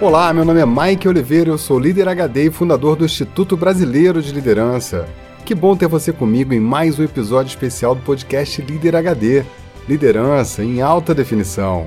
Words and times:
Olá, 0.00 0.32
meu 0.32 0.46
nome 0.46 0.58
é 0.58 0.64
Mike 0.64 1.06
Oliveira, 1.06 1.50
eu 1.50 1.58
sou 1.58 1.78
líder 1.78 2.08
HD 2.08 2.46
e 2.46 2.50
fundador 2.50 2.96
do 2.96 3.04
Instituto 3.04 3.54
Brasileiro 3.54 4.22
de 4.22 4.32
Liderança. 4.32 5.06
Que 5.44 5.54
bom 5.54 5.76
ter 5.76 5.88
você 5.88 6.10
comigo 6.10 6.54
em 6.54 6.58
mais 6.58 6.98
um 6.98 7.04
episódio 7.04 7.50
especial 7.50 7.94
do 7.94 8.00
podcast 8.00 8.62
Líder 8.62 8.96
HD 8.96 9.44
Liderança 9.86 10.64
em 10.64 10.80
alta 10.80 11.14
definição. 11.14 11.86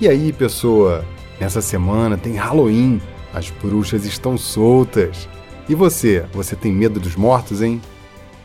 E 0.00 0.08
aí, 0.08 0.32
pessoa? 0.32 1.04
Nessa 1.40 1.60
semana 1.60 2.16
tem 2.16 2.36
Halloween, 2.36 3.02
as 3.34 3.50
bruxas 3.50 4.04
estão 4.04 4.38
soltas. 4.38 5.28
E 5.68 5.74
você? 5.74 6.24
Você 6.32 6.54
tem 6.54 6.72
medo 6.72 7.00
dos 7.00 7.16
mortos, 7.16 7.60
hein? 7.60 7.82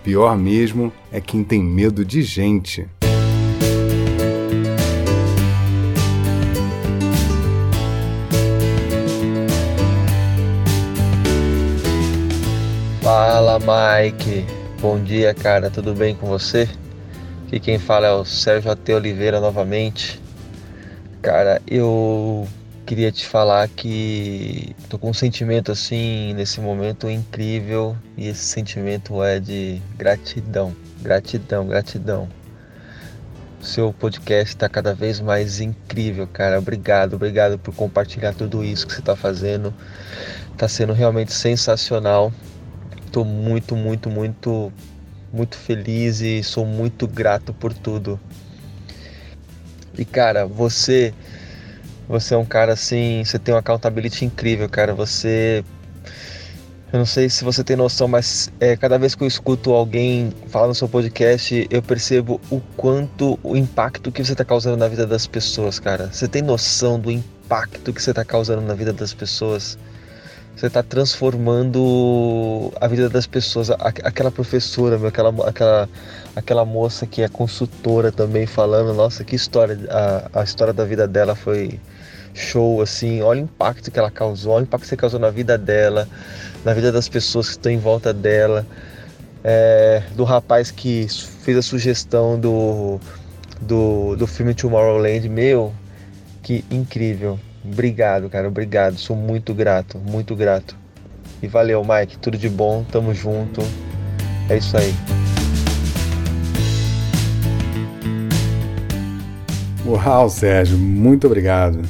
Pior 0.04 0.36
mesmo 0.36 0.92
é 1.12 1.22
quem 1.22 1.44
tem 1.44 1.64
medo 1.64 2.04
de 2.04 2.24
gente. 2.24 2.88
Fala 13.20 13.58
Mike, 13.58 14.46
bom 14.80 15.04
dia 15.04 15.34
cara, 15.34 15.72
tudo 15.72 15.96
bem 15.96 16.14
com 16.14 16.28
você? 16.28 16.70
Aqui 17.48 17.60
quem 17.60 17.80
fala 17.80 18.06
é 18.06 18.12
o 18.12 18.24
Sérgio 18.24 18.70
A.T. 18.70 18.94
Oliveira 18.94 19.40
novamente. 19.40 20.22
Cara, 21.20 21.60
eu 21.66 22.48
queria 22.86 23.12
te 23.12 23.26
falar 23.26 23.68
que 23.70 24.76
tô 24.88 25.00
com 25.00 25.10
um 25.10 25.16
sentimento 25.16 25.72
assim 25.72 26.36
nesse 26.36 26.62
momento 26.62 27.10
incrível 27.10 27.98
e 28.16 28.28
esse 28.28 28.44
sentimento 28.44 29.24
é 29.24 29.40
de 29.40 29.82
gratidão, 29.98 30.76
gratidão, 31.02 31.66
gratidão. 31.66 32.30
Seu 33.60 33.92
podcast 33.94 34.50
está 34.50 34.70
cada 34.70 34.94
vez 34.94 35.20
mais 35.20 35.60
incrível, 35.60 36.28
cara. 36.28 36.60
Obrigado, 36.60 37.16
obrigado 37.16 37.58
por 37.58 37.74
compartilhar 37.74 38.36
tudo 38.36 38.64
isso 38.64 38.86
que 38.86 38.94
você 38.94 39.00
está 39.00 39.16
fazendo. 39.16 39.74
Tá 40.56 40.68
sendo 40.68 40.94
realmente 40.94 41.34
sensacional. 41.34 42.32
Tô 43.12 43.24
muito, 43.24 43.76
muito, 43.76 44.10
muito, 44.10 44.72
muito 45.32 45.58
feliz 45.58 46.22
e 46.22 46.44
sou 46.44 46.66
muito 46.66 47.08
grato 47.08 47.54
por 47.54 47.74
tudo. 47.74 48.20
E 49.98 50.06
cara, 50.06 50.46
você 50.46 51.14
você 52.08 52.34
é 52.34 52.38
um 52.38 52.46
cara 52.46 52.74
assim, 52.74 53.24
você 53.26 53.38
tem 53.38 53.54
uma 53.54 53.60
accountability 53.60 54.26
incrível, 54.26 54.70
cara. 54.70 54.94
Você 54.94 55.64
eu 56.92 57.00
não 57.00 57.06
sei 57.06 57.30
se 57.30 57.44
você 57.44 57.66
tem 57.66 57.76
noção, 57.76 58.08
mas 58.08 58.50
é, 58.62 58.78
cada 58.78 58.98
vez 58.98 59.14
que 59.14 59.22
eu 59.22 59.28
escuto 59.28 59.74
alguém 59.74 60.32
falar 60.48 60.68
no 60.68 60.76
seu 60.76 60.88
podcast, 60.88 61.68
eu 61.70 61.82
percebo 61.82 62.40
o 62.50 62.62
quanto 62.78 63.38
o 63.44 63.58
impacto 63.58 64.10
que 64.10 64.24
você 64.24 64.32
está 64.32 64.46
causando 64.46 64.78
na 64.78 64.88
vida 64.88 65.06
das 65.06 65.28
pessoas, 65.28 65.80
cara. 65.80 66.10
Você 66.14 66.30
tem 66.30 66.42
noção 66.42 66.98
do 66.98 67.12
impacto 67.12 67.92
que 67.92 68.02
você 68.02 68.12
está 68.12 68.24
causando 68.24 68.62
na 68.62 68.74
vida 68.74 68.94
das 68.94 69.14
pessoas? 69.14 69.78
Você 70.58 70.66
está 70.66 70.82
transformando 70.82 72.74
a 72.82 72.88
vida 72.88 73.08
das 73.08 73.28
pessoas. 73.28 73.70
Aquela 73.70 74.32
professora, 74.32 74.98
meu, 74.98 75.10
aquela, 75.10 75.30
aquela, 75.48 75.90
aquela 76.36 76.66
moça 76.66 77.06
que 77.06 77.22
é 77.22 77.28
consultora 77.28 78.12
também 78.12 78.48
falando, 78.48 78.92
nossa, 78.92 79.24
que 79.24 79.36
história, 79.36 79.78
a, 79.90 80.42
a 80.42 80.44
história 80.44 80.74
da 80.74 80.84
vida 80.84 81.08
dela 81.08 81.36
foi 81.36 81.80
show, 82.34 82.82
assim, 82.82 83.22
olha 83.22 83.42
o 83.42 83.44
impacto 83.44 83.92
que 83.92 84.00
ela 84.00 84.10
causou, 84.10 84.54
olha 84.54 84.62
o 84.62 84.64
impacto 84.64 84.84
que 84.84 84.90
você 84.90 84.98
causou 84.98 85.20
na 85.20 85.30
vida 85.30 85.60
dela, 85.60 86.10
na 86.66 86.74
vida 86.74 86.92
das 86.92 87.08
pessoas 87.08 87.48
que 87.48 87.52
estão 87.54 87.72
em 87.72 87.80
volta 87.80 88.12
dela, 88.12 88.66
é, 89.44 90.02
do 90.16 90.24
rapaz 90.24 90.72
que 90.72 91.06
fez 91.42 91.56
a 91.56 91.62
sugestão 91.62 92.40
do, 92.40 93.00
do, 93.62 94.16
do 94.16 94.26
filme 94.26 94.56
Tomorrowland, 94.56 95.30
meu, 95.30 95.72
que 96.42 96.66
incrível. 96.72 97.40
Obrigado, 97.72 98.30
cara, 98.30 98.48
obrigado. 98.48 98.98
Sou 98.98 99.16
muito 99.16 99.54
grato, 99.54 99.98
muito 100.00 100.36
grato. 100.36 100.76
E 101.42 101.48
valeu, 101.48 101.84
Mike. 101.84 102.18
Tudo 102.18 102.38
de 102.38 102.50
bom, 102.50 102.86
tamo 102.92 103.14
junto. 103.14 103.62
É 104.50 104.58
isso 104.58 104.76
aí. 104.78 104.94
Uau, 109.86 110.30
Sérgio, 110.30 110.78
muito 110.78 111.28
obrigado. 111.28 111.82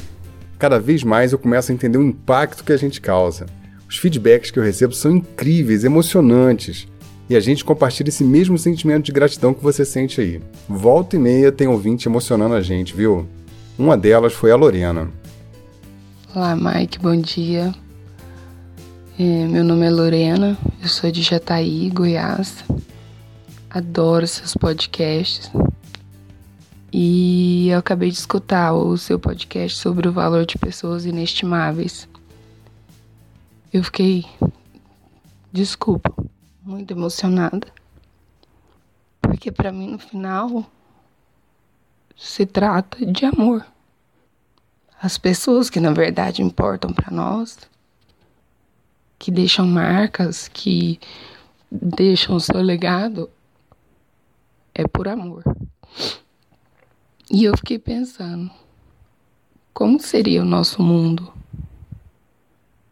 Cada 0.58 0.78
vez 0.78 1.02
mais 1.02 1.32
eu 1.32 1.38
começo 1.38 1.70
a 1.70 1.74
entender 1.74 1.98
o 1.98 2.02
impacto 2.02 2.64
que 2.64 2.72
a 2.72 2.76
gente 2.76 3.00
causa. 3.00 3.46
Os 3.88 3.96
feedbacks 3.96 4.50
que 4.50 4.58
eu 4.58 4.62
recebo 4.62 4.92
são 4.92 5.16
incríveis, 5.16 5.84
emocionantes. 5.84 6.86
E 7.30 7.36
a 7.36 7.40
gente 7.40 7.64
compartilha 7.64 8.08
esse 8.08 8.24
mesmo 8.24 8.58
sentimento 8.58 9.06
de 9.06 9.12
gratidão 9.12 9.54
que 9.54 9.62
você 9.62 9.84
sente 9.84 10.20
aí. 10.20 10.40
Volta 10.68 11.16
e 11.16 11.18
meia 11.18 11.52
tem 11.52 11.68
ouvinte 11.68 12.08
emocionando 12.08 12.54
a 12.54 12.60
gente, 12.60 12.94
viu? 12.94 13.26
Uma 13.78 13.96
delas 13.96 14.32
foi 14.32 14.50
a 14.50 14.56
Lorena. 14.56 15.08
Olá, 16.34 16.54
Mike, 16.54 16.98
bom 16.98 17.18
dia. 17.18 17.74
É, 19.18 19.46
meu 19.46 19.64
nome 19.64 19.86
é 19.86 19.90
Lorena, 19.90 20.58
eu 20.82 20.86
sou 20.86 21.10
de 21.10 21.22
Jataí, 21.22 21.88
Goiás. 21.88 22.62
Adoro 23.70 24.26
seus 24.26 24.52
podcasts. 24.52 25.50
E 26.92 27.70
eu 27.70 27.78
acabei 27.78 28.10
de 28.10 28.18
escutar 28.18 28.74
o 28.74 28.98
seu 28.98 29.18
podcast 29.18 29.78
sobre 29.78 30.06
o 30.06 30.12
valor 30.12 30.44
de 30.44 30.58
pessoas 30.58 31.06
inestimáveis. 31.06 32.06
Eu 33.72 33.82
fiquei, 33.82 34.26
desculpa, 35.50 36.12
muito 36.62 36.92
emocionada. 36.92 37.66
Porque 39.22 39.50
para 39.50 39.72
mim, 39.72 39.92
no 39.92 39.98
final, 39.98 40.70
se 42.14 42.44
trata 42.44 43.06
de 43.06 43.24
amor 43.24 43.64
as 45.00 45.16
pessoas 45.16 45.70
que 45.70 45.78
na 45.78 45.92
verdade 45.92 46.42
importam 46.42 46.92
para 46.92 47.10
nós, 47.10 47.58
que 49.18 49.30
deixam 49.30 49.66
marcas, 49.66 50.48
que 50.48 50.98
deixam 51.70 52.36
o 52.36 52.40
seu 52.40 52.60
legado, 52.60 53.30
é 54.74 54.86
por 54.86 55.08
amor. 55.08 55.44
E 57.30 57.44
eu 57.44 57.56
fiquei 57.56 57.78
pensando, 57.78 58.50
como 59.74 60.00
seria 60.00 60.42
o 60.42 60.46
nosso 60.46 60.82
mundo 60.82 61.32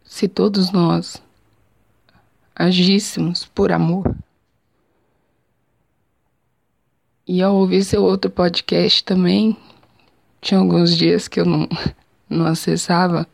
se 0.03 0.27
todos 0.27 0.71
nós 0.71 1.21
agíssemos 2.55 3.45
por 3.45 3.71
amor? 3.71 4.15
E 7.25 7.41
ao 7.41 7.55
ouvir 7.55 7.83
seu 7.83 8.03
outro 8.03 8.31
podcast 8.31 9.03
também, 9.03 9.57
tinha 10.47 10.61
alguns 10.61 10.95
dias 10.95 11.27
que 11.27 11.41
eu 11.41 11.45
não, 11.45 11.67
não 12.29 12.45
acessava 12.45 13.27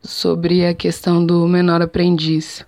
sobre 0.00 0.64
a 0.64 0.72
questão 0.72 1.24
do 1.24 1.48
menor 1.48 1.82
aprendiz. 1.82 2.64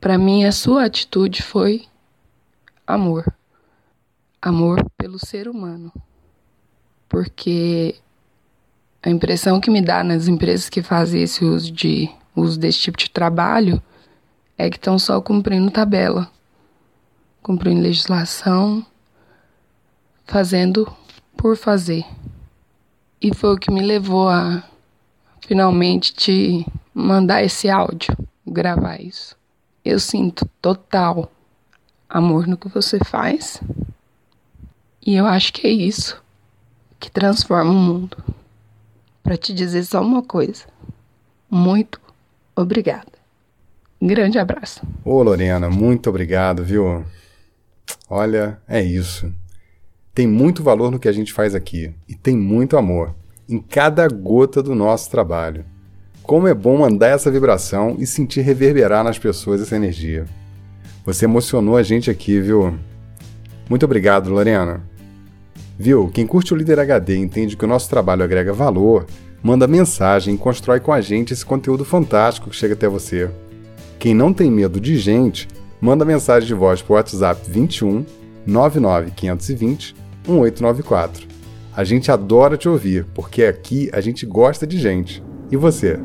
Para 0.00 0.16
mim, 0.16 0.46
a 0.46 0.52
sua 0.52 0.86
atitude 0.86 1.42
foi 1.42 1.84
amor. 2.86 3.30
Amor 4.40 4.82
pelo 4.96 5.18
ser 5.18 5.46
humano. 5.46 5.92
Porque 7.06 7.96
a 9.02 9.10
impressão 9.10 9.60
que 9.60 9.70
me 9.70 9.82
dá 9.82 10.02
nas 10.02 10.26
empresas 10.26 10.70
que 10.70 10.82
fazem 10.82 11.22
esse 11.22 11.44
uso 11.44 11.70
de 11.70 12.08
uso 12.34 12.58
desse 12.58 12.78
tipo 12.78 12.96
de 12.96 13.10
trabalho 13.10 13.82
é 14.56 14.70
que 14.70 14.76
estão 14.76 14.98
só 14.98 15.20
cumprindo 15.20 15.70
tabela, 15.70 16.30
cumprindo 17.42 17.82
legislação, 17.82 18.86
fazendo 20.24 20.90
por 21.40 21.56
fazer. 21.56 22.04
E 23.18 23.34
foi 23.34 23.54
o 23.54 23.58
que 23.58 23.72
me 23.72 23.80
levou 23.80 24.28
a 24.28 24.62
finalmente 25.40 26.12
te 26.12 26.66
mandar 26.92 27.42
esse 27.42 27.70
áudio, 27.70 28.14
gravar 28.46 29.00
isso. 29.00 29.34
Eu 29.82 29.98
sinto 29.98 30.46
total 30.60 31.32
amor 32.06 32.46
no 32.46 32.58
que 32.58 32.68
você 32.68 32.98
faz. 32.98 33.58
E 35.04 35.16
eu 35.16 35.24
acho 35.24 35.54
que 35.54 35.66
é 35.66 35.70
isso 35.70 36.22
que 36.98 37.10
transforma 37.10 37.70
o 37.70 37.74
mundo. 37.74 38.18
Para 39.22 39.38
te 39.38 39.54
dizer 39.54 39.82
só 39.84 40.02
uma 40.02 40.22
coisa. 40.22 40.66
Muito 41.50 41.98
obrigada. 42.54 43.12
Grande 44.00 44.38
abraço. 44.38 44.82
Ô 45.02 45.22
Lorena, 45.22 45.70
muito 45.70 46.10
obrigado, 46.10 46.62
viu? 46.62 47.02
Olha, 48.10 48.60
é 48.68 48.82
isso. 48.82 49.32
Tem 50.12 50.26
muito 50.26 50.62
valor 50.62 50.90
no 50.90 50.98
que 50.98 51.08
a 51.08 51.12
gente 51.12 51.32
faz 51.32 51.54
aqui 51.54 51.94
e 52.08 52.14
tem 52.16 52.36
muito 52.36 52.76
amor 52.76 53.14
em 53.48 53.58
cada 53.58 54.08
gota 54.08 54.60
do 54.60 54.74
nosso 54.74 55.08
trabalho. 55.08 55.64
Como 56.22 56.48
é 56.48 56.54
bom 56.54 56.78
mandar 56.78 57.08
essa 57.08 57.30
vibração 57.30 57.96
e 57.98 58.06
sentir 58.06 58.40
reverberar 58.40 59.04
nas 59.04 59.18
pessoas 59.18 59.60
essa 59.60 59.76
energia. 59.76 60.24
Você 61.04 61.26
emocionou 61.26 61.76
a 61.76 61.82
gente 61.82 62.10
aqui, 62.10 62.40
viu? 62.40 62.74
Muito 63.68 63.84
obrigado, 63.84 64.30
Lorena. 64.30 64.82
Viu? 65.78 66.08
Quem 66.08 66.26
curte 66.26 66.52
o 66.52 66.56
Líder 66.56 66.80
HD 66.80 67.14
e 67.14 67.20
entende 67.20 67.56
que 67.56 67.64
o 67.64 67.68
nosso 67.68 67.88
trabalho 67.88 68.24
agrega 68.24 68.52
valor, 68.52 69.06
manda 69.42 69.66
mensagem 69.68 70.34
e 70.34 70.38
constrói 70.38 70.80
com 70.80 70.92
a 70.92 71.00
gente 71.00 71.32
esse 71.32 71.46
conteúdo 71.46 71.84
fantástico 71.84 72.50
que 72.50 72.56
chega 72.56 72.74
até 72.74 72.88
você. 72.88 73.30
Quem 73.98 74.12
não 74.12 74.32
tem 74.32 74.50
medo 74.50 74.80
de 74.80 74.96
gente, 74.98 75.46
manda 75.80 76.04
mensagem 76.04 76.48
de 76.48 76.54
voz 76.54 76.82
para 76.82 76.92
o 76.92 76.96
WhatsApp 76.96 77.40
21 77.48 78.04
520 79.14 79.94
1894. 80.26 81.28
A 81.74 81.84
gente 81.84 82.10
adora 82.10 82.56
te 82.56 82.68
ouvir, 82.68 83.06
porque 83.14 83.44
aqui 83.44 83.88
a 83.92 84.00
gente 84.00 84.26
gosta 84.26 84.66
de 84.66 84.78
gente. 84.78 85.22
E 85.50 85.56
você? 85.56 85.98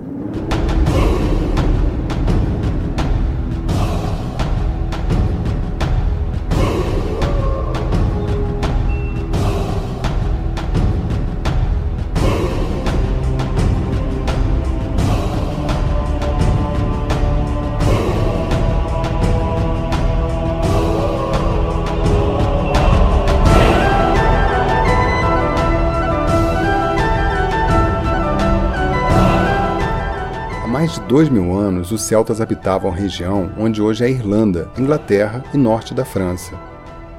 De 30.95 31.01
dois 31.01 31.27
mil 31.27 31.53
anos, 31.53 31.91
os 31.91 32.01
celtas 32.03 32.39
habitavam 32.39 32.89
a 32.89 32.95
região 32.95 33.51
onde 33.57 33.81
hoje 33.81 34.03
é 34.03 34.07
a 34.07 34.09
Irlanda, 34.09 34.69
Inglaterra 34.77 35.43
e 35.53 35.57
norte 35.57 35.93
da 35.93 36.05
França. 36.05 36.53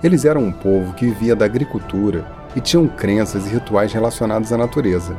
Eles 0.02 0.24
eram 0.24 0.42
um 0.42 0.52
povo 0.52 0.94
que 0.94 1.06
vivia 1.06 1.36
da 1.36 1.44
agricultura 1.44 2.26
e 2.54 2.60
tinham 2.60 2.88
crenças 2.88 3.46
e 3.46 3.50
rituais 3.50 3.92
relacionados 3.92 4.50
à 4.50 4.56
natureza. 4.56 5.16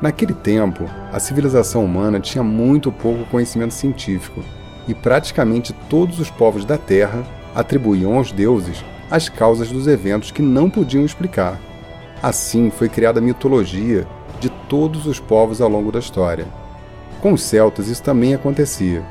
Naquele 0.00 0.34
tempo, 0.34 0.84
a 1.12 1.18
civilização 1.18 1.84
humana 1.84 2.20
tinha 2.20 2.44
muito 2.44 2.92
pouco 2.92 3.24
conhecimento 3.24 3.74
científico 3.74 4.40
e 4.86 4.94
praticamente 4.94 5.72
todos 5.88 6.20
os 6.20 6.30
povos 6.30 6.64
da 6.64 6.78
Terra 6.78 7.24
atribuíam 7.54 8.16
aos 8.16 8.30
deuses 8.30 8.84
as 9.10 9.28
causas 9.28 9.68
dos 9.68 9.88
eventos 9.88 10.30
que 10.30 10.42
não 10.42 10.70
podiam 10.70 11.04
explicar. 11.04 11.58
Assim 12.22 12.70
foi 12.70 12.88
criada 12.88 13.18
a 13.18 13.22
mitologia 13.22 14.06
de 14.38 14.48
todos 14.68 15.06
os 15.06 15.18
povos 15.18 15.60
ao 15.60 15.68
longo 15.68 15.90
da 15.90 15.98
história. 15.98 16.59
Com 17.20 17.32
os 17.32 17.42
celtas 17.42 17.88
isso 17.88 18.02
também 18.02 18.34
acontecia. 18.34 19.02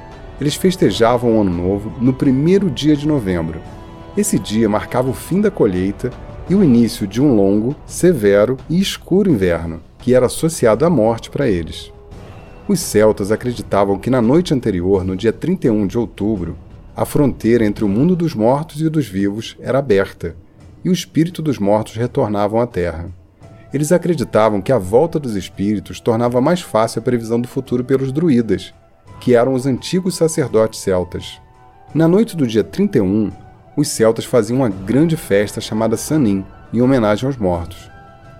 Eles 0.41 0.55
festejavam 0.55 1.37
o 1.37 1.41
Ano 1.41 1.51
Novo 1.51 1.93
no 2.01 2.13
primeiro 2.13 2.69
dia 2.69 2.95
de 2.95 3.07
novembro. 3.07 3.59
Esse 4.17 4.39
dia 4.39 4.67
marcava 4.67 5.09
o 5.09 5.13
fim 5.13 5.41
da 5.41 5.51
colheita 5.51 6.09
e 6.49 6.55
o 6.55 6.63
início 6.63 7.05
de 7.05 7.21
um 7.21 7.35
longo, 7.35 7.75
severo 7.85 8.57
e 8.69 8.81
escuro 8.81 9.29
inverno, 9.29 9.81
que 9.99 10.15
era 10.15 10.25
associado 10.25 10.85
à 10.85 10.89
morte 10.89 11.29
para 11.29 11.47
eles. 11.47 11.91
Os 12.67 12.79
celtas 12.79 13.31
acreditavam 13.31 13.99
que 13.99 14.09
na 14.09 14.21
noite 14.21 14.53
anterior, 14.53 15.03
no 15.03 15.15
dia 15.15 15.33
31 15.33 15.85
de 15.85 15.97
outubro, 15.97 16.57
a 16.95 17.05
fronteira 17.05 17.65
entre 17.65 17.85
o 17.85 17.87
mundo 17.87 18.15
dos 18.15 18.33
mortos 18.33 18.81
e 18.81 18.89
dos 18.89 19.07
vivos 19.07 19.55
era 19.59 19.79
aberta, 19.79 20.35
e 20.83 20.89
o 20.89 20.93
espírito 20.93 21.41
dos 21.41 21.59
mortos 21.59 21.95
retornavam 21.95 22.59
à 22.59 22.67
terra. 22.67 23.09
Eles 23.71 23.91
acreditavam 23.91 24.61
que 24.61 24.71
a 24.71 24.79
volta 24.79 25.19
dos 25.19 25.35
espíritos 25.35 25.99
tornava 25.99 26.41
mais 26.41 26.61
fácil 26.61 26.99
a 26.99 27.03
previsão 27.03 27.39
do 27.39 27.47
futuro 27.47 27.83
pelos 27.83 28.11
druidas, 28.11 28.73
que 29.19 29.35
eram 29.35 29.53
os 29.53 29.65
antigos 29.67 30.15
sacerdotes 30.15 30.79
celtas. 30.79 31.39
Na 31.93 32.07
noite 32.07 32.35
do 32.35 32.47
dia 32.47 32.63
31, 32.63 33.31
os 33.77 33.87
celtas 33.87 34.25
faziam 34.25 34.57
uma 34.57 34.69
grande 34.69 35.15
festa 35.15 35.61
chamada 35.61 35.97
Sanin, 35.97 36.43
em 36.73 36.81
homenagem 36.81 37.27
aos 37.27 37.37
mortos. 37.37 37.89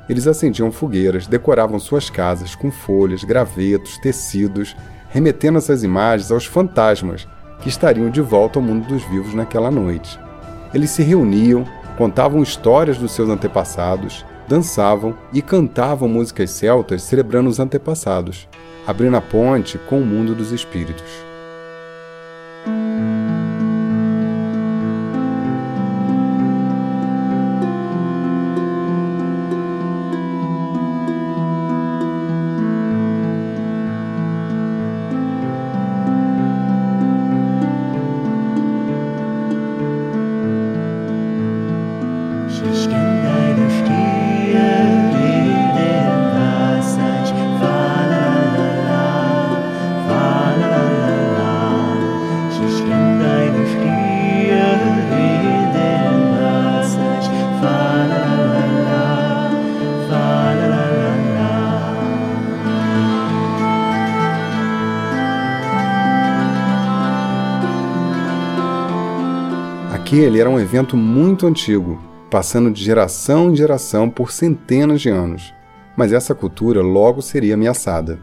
Eles 0.10 0.26
acendiam 0.26 0.72
fogueiras, 0.72 1.28
decoravam 1.28 1.80
suas 1.80 2.10
casas 2.10 2.56
com 2.56 2.72
folhas, 2.72 3.24
gravetos, 3.24 4.00
tecidos, 4.00 4.76
remetendo 5.10 5.60
essas 5.60 5.84
imagens 5.84 6.32
aos 6.32 6.46
fantasmas 6.46 7.28
que 7.62 7.70
estariam 7.70 8.10
de 8.10 8.22
volta 8.22 8.58
ao 8.58 8.64
mundo 8.64 8.88
dos 8.88 9.04
vivos 9.04 9.36
naquela 9.36 9.70
noite. 9.70 10.20
Eles 10.74 10.90
se 10.90 11.04
reuniam, 11.04 11.66
contavam 11.98 12.42
histórias 12.42 12.98
dos 12.98 13.12
seus 13.12 13.30
antepassados 13.30 14.26
dançavam 14.50 15.16
e 15.32 15.44
cantavam 15.44 16.10
músicas 16.10 16.50
celtas 16.50 17.04
celebrando 17.04 17.50
os 17.50 17.60
antepassados, 17.60 18.50
abrindo 18.88 19.16
a 19.16 19.22
ponte 19.22 19.78
com 19.78 20.02
o 20.02 20.06
mundo 20.06 20.34
dos 20.34 20.52
espíritos. 20.52 21.29
Aquele 70.10 70.40
era 70.40 70.50
um 70.50 70.60
evento 70.60 70.98
muito 70.98 71.46
antigo, 71.46 72.02
passando 72.32 72.72
de 72.72 72.84
geração 72.84 73.52
em 73.52 73.56
geração 73.56 74.10
por 74.10 74.32
centenas 74.32 75.02
de 75.02 75.08
anos, 75.08 75.54
mas 75.96 76.12
essa 76.12 76.34
cultura 76.34 76.82
logo 76.82 77.22
seria 77.22 77.54
ameaçada. 77.54 78.18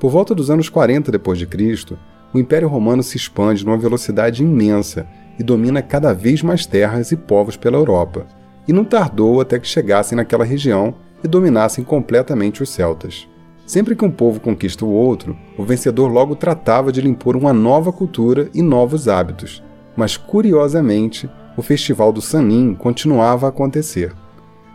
Por 0.00 0.10
volta 0.10 0.34
dos 0.34 0.50
anos 0.50 0.68
40 0.68 1.12
d.C., 1.12 1.96
o 2.32 2.38
Império 2.40 2.66
Romano 2.66 3.00
se 3.00 3.16
expande 3.16 3.64
numa 3.64 3.78
velocidade 3.78 4.42
imensa 4.42 5.06
e 5.38 5.44
domina 5.44 5.80
cada 5.82 6.12
vez 6.12 6.42
mais 6.42 6.66
terras 6.66 7.12
e 7.12 7.16
povos 7.16 7.56
pela 7.56 7.76
Europa, 7.76 8.26
e 8.66 8.72
não 8.72 8.84
tardou 8.84 9.40
até 9.40 9.56
que 9.60 9.68
chegassem 9.68 10.16
naquela 10.16 10.44
região 10.44 10.96
e 11.22 11.28
dominassem 11.28 11.84
completamente 11.84 12.60
os 12.60 12.70
celtas. 12.70 13.28
Sempre 13.64 13.94
que 13.94 14.04
um 14.04 14.10
povo 14.10 14.40
conquista 14.40 14.84
o 14.84 14.90
outro, 14.90 15.36
o 15.56 15.62
vencedor 15.62 16.08
logo 16.08 16.34
tratava 16.34 16.90
de 16.90 17.00
lhe 17.00 17.08
impor 17.08 17.36
uma 17.36 17.52
nova 17.52 17.92
cultura 17.92 18.50
e 18.52 18.60
novos 18.60 19.06
hábitos, 19.06 19.62
mas 19.96 20.16
curiosamente, 20.16 21.28
o 21.56 21.62
festival 21.62 22.12
do 22.12 22.20
Sanin 22.20 22.74
continuava 22.74 23.46
a 23.46 23.48
acontecer. 23.48 24.12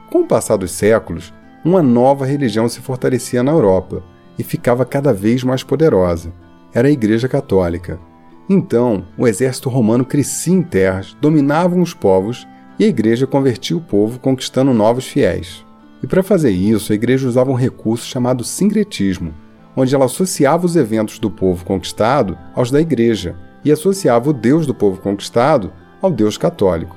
Com 0.09 0.21
o 0.21 0.27
passar 0.27 0.57
dos 0.57 0.71
séculos, 0.71 1.33
uma 1.63 1.83
nova 1.83 2.25
religião 2.25 2.69
se 2.69 2.79
fortalecia 2.79 3.43
na 3.43 3.51
Europa 3.51 4.01
e 4.37 4.43
ficava 4.43 4.85
cada 4.85 5.13
vez 5.13 5.43
mais 5.43 5.61
poderosa. 5.61 6.31
Era 6.73 6.87
a 6.87 6.91
Igreja 6.91 7.27
Católica. 7.27 7.99
Então, 8.49 9.05
o 9.17 9.27
exército 9.27 9.69
romano 9.69 10.03
crescia 10.03 10.53
em 10.53 10.63
terras, 10.63 11.15
dominavam 11.21 11.81
os 11.81 11.93
povos 11.93 12.47
e 12.79 12.85
a 12.85 12.87
igreja 12.87 13.27
convertia 13.27 13.75
o 13.75 13.81
povo 13.81 14.19
conquistando 14.19 14.73
novos 14.73 15.05
fiéis. 15.05 15.65
E 16.01 16.07
para 16.07 16.23
fazer 16.23 16.49
isso, 16.49 16.91
a 16.91 16.95
igreja 16.95 17.27
usava 17.27 17.51
um 17.51 17.55
recurso 17.55 18.07
chamado 18.07 18.43
sincretismo, 18.43 19.33
onde 19.75 19.93
ela 19.93 20.05
associava 20.05 20.65
os 20.65 20.75
eventos 20.75 21.19
do 21.19 21.29
povo 21.29 21.65
conquistado 21.65 22.37
aos 22.55 22.71
da 22.71 22.79
igreja, 22.79 23.35
e 23.63 23.71
associava 23.71 24.29
o 24.29 24.33
Deus 24.33 24.65
do 24.65 24.73
povo 24.73 25.01
conquistado 25.01 25.71
ao 26.01 26.11
Deus 26.11 26.37
católico. 26.37 26.95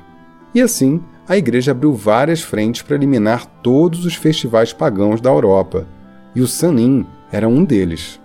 E 0.55 0.61
assim, 0.61 1.03
a 1.29 1.37
Igreja 1.37 1.71
abriu 1.71 1.95
várias 1.95 2.43
frentes 2.43 2.83
para 2.83 2.97
eliminar 2.97 3.47
todos 3.63 4.05
os 4.05 4.15
festivais 4.15 4.73
pagãos 4.73 5.21
da 5.21 5.31
Europa, 5.31 5.87
e 6.35 6.41
o 6.41 6.47
Sanin 6.47 7.07
era 7.31 7.49
um 7.49 7.65
deles. 7.65 8.21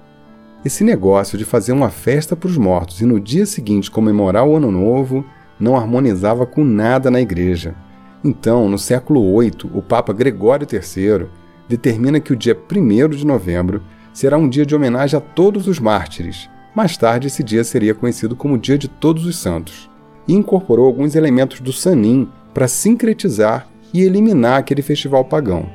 Esse 0.66 0.84
negócio 0.84 1.38
de 1.38 1.46
fazer 1.46 1.72
uma 1.72 1.90
festa 1.90 2.36
para 2.36 2.50
os 2.50 2.58
mortos 2.58 3.00
e 3.00 3.06
no 3.06 3.20
dia 3.20 3.46
seguinte 3.46 3.92
comemorar 3.92 4.46
o 4.46 4.56
Ano 4.56 4.72
Novo 4.72 5.24
não 5.60 5.78
harmonizava 5.78 6.46
com 6.46 6.64
nada 6.64 7.10
na 7.10 7.22
Igreja. 7.22 7.76
Então, 8.24 8.68
no 8.68 8.78
século 8.78 9.40
VIII, 9.40 9.72
o 9.74 9.82
Papa 9.82 10.12
Gregório 10.12 10.68
III 10.70 11.28
determina 11.70 12.20
que 12.20 12.34
o 12.34 12.36
dia 12.36 12.58
1 12.58 13.10
de 13.10 13.26
novembro 13.26 13.82
será 14.12 14.38
um 14.38 14.50
dia 14.50 14.66
de 14.66 14.76
homenagem 14.76 15.18
a 15.18 15.22
todos 15.22 15.68
os 15.68 15.80
mártires, 15.80 16.50
mais 16.78 16.96
tarde, 16.96 17.26
esse 17.26 17.44
dia 17.44 17.64
seria 17.64 17.96
conhecido 17.96 18.36
como 18.36 18.56
Dia 18.56 18.78
de 18.78 18.88
Todos 18.88 19.26
os 19.26 19.36
Santos, 19.36 19.90
e 20.28 20.34
incorporou 20.36 20.86
alguns 20.86 21.16
elementos 21.16 21.60
do 21.60 21.74
Sanin 21.74 22.30
para 22.54 22.68
sincretizar 22.68 23.68
e 23.92 24.04
eliminar 24.04 24.60
aquele 24.60 24.84
festival 24.84 25.26
pagão. 25.26 25.68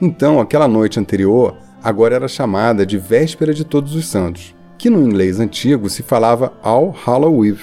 Então, 0.00 0.40
aquela 0.40 0.68
noite 0.68 1.00
anterior 1.00 1.56
agora 1.82 2.14
era 2.14 2.28
chamada 2.28 2.86
de 2.86 2.96
Véspera 2.96 3.52
de 3.52 3.64
Todos 3.64 3.96
os 3.96 4.06
Santos, 4.06 4.54
que 4.78 4.88
no 4.88 5.02
inglês 5.02 5.40
antigo 5.40 5.90
se 5.90 6.04
falava 6.04 6.52
All 6.62 6.90
Halloween. 6.90 7.56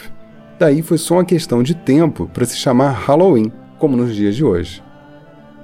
Daí 0.60 0.82
foi 0.82 0.98
só 0.98 1.16
uma 1.16 1.24
questão 1.24 1.64
de 1.64 1.74
tempo 1.76 2.30
para 2.34 2.44
se 2.44 2.58
chamar 2.58 2.92
Halloween, 2.92 3.50
como 3.80 3.96
nos 3.96 4.14
dias 4.14 4.36
de 4.36 4.44
hoje. 4.44 4.84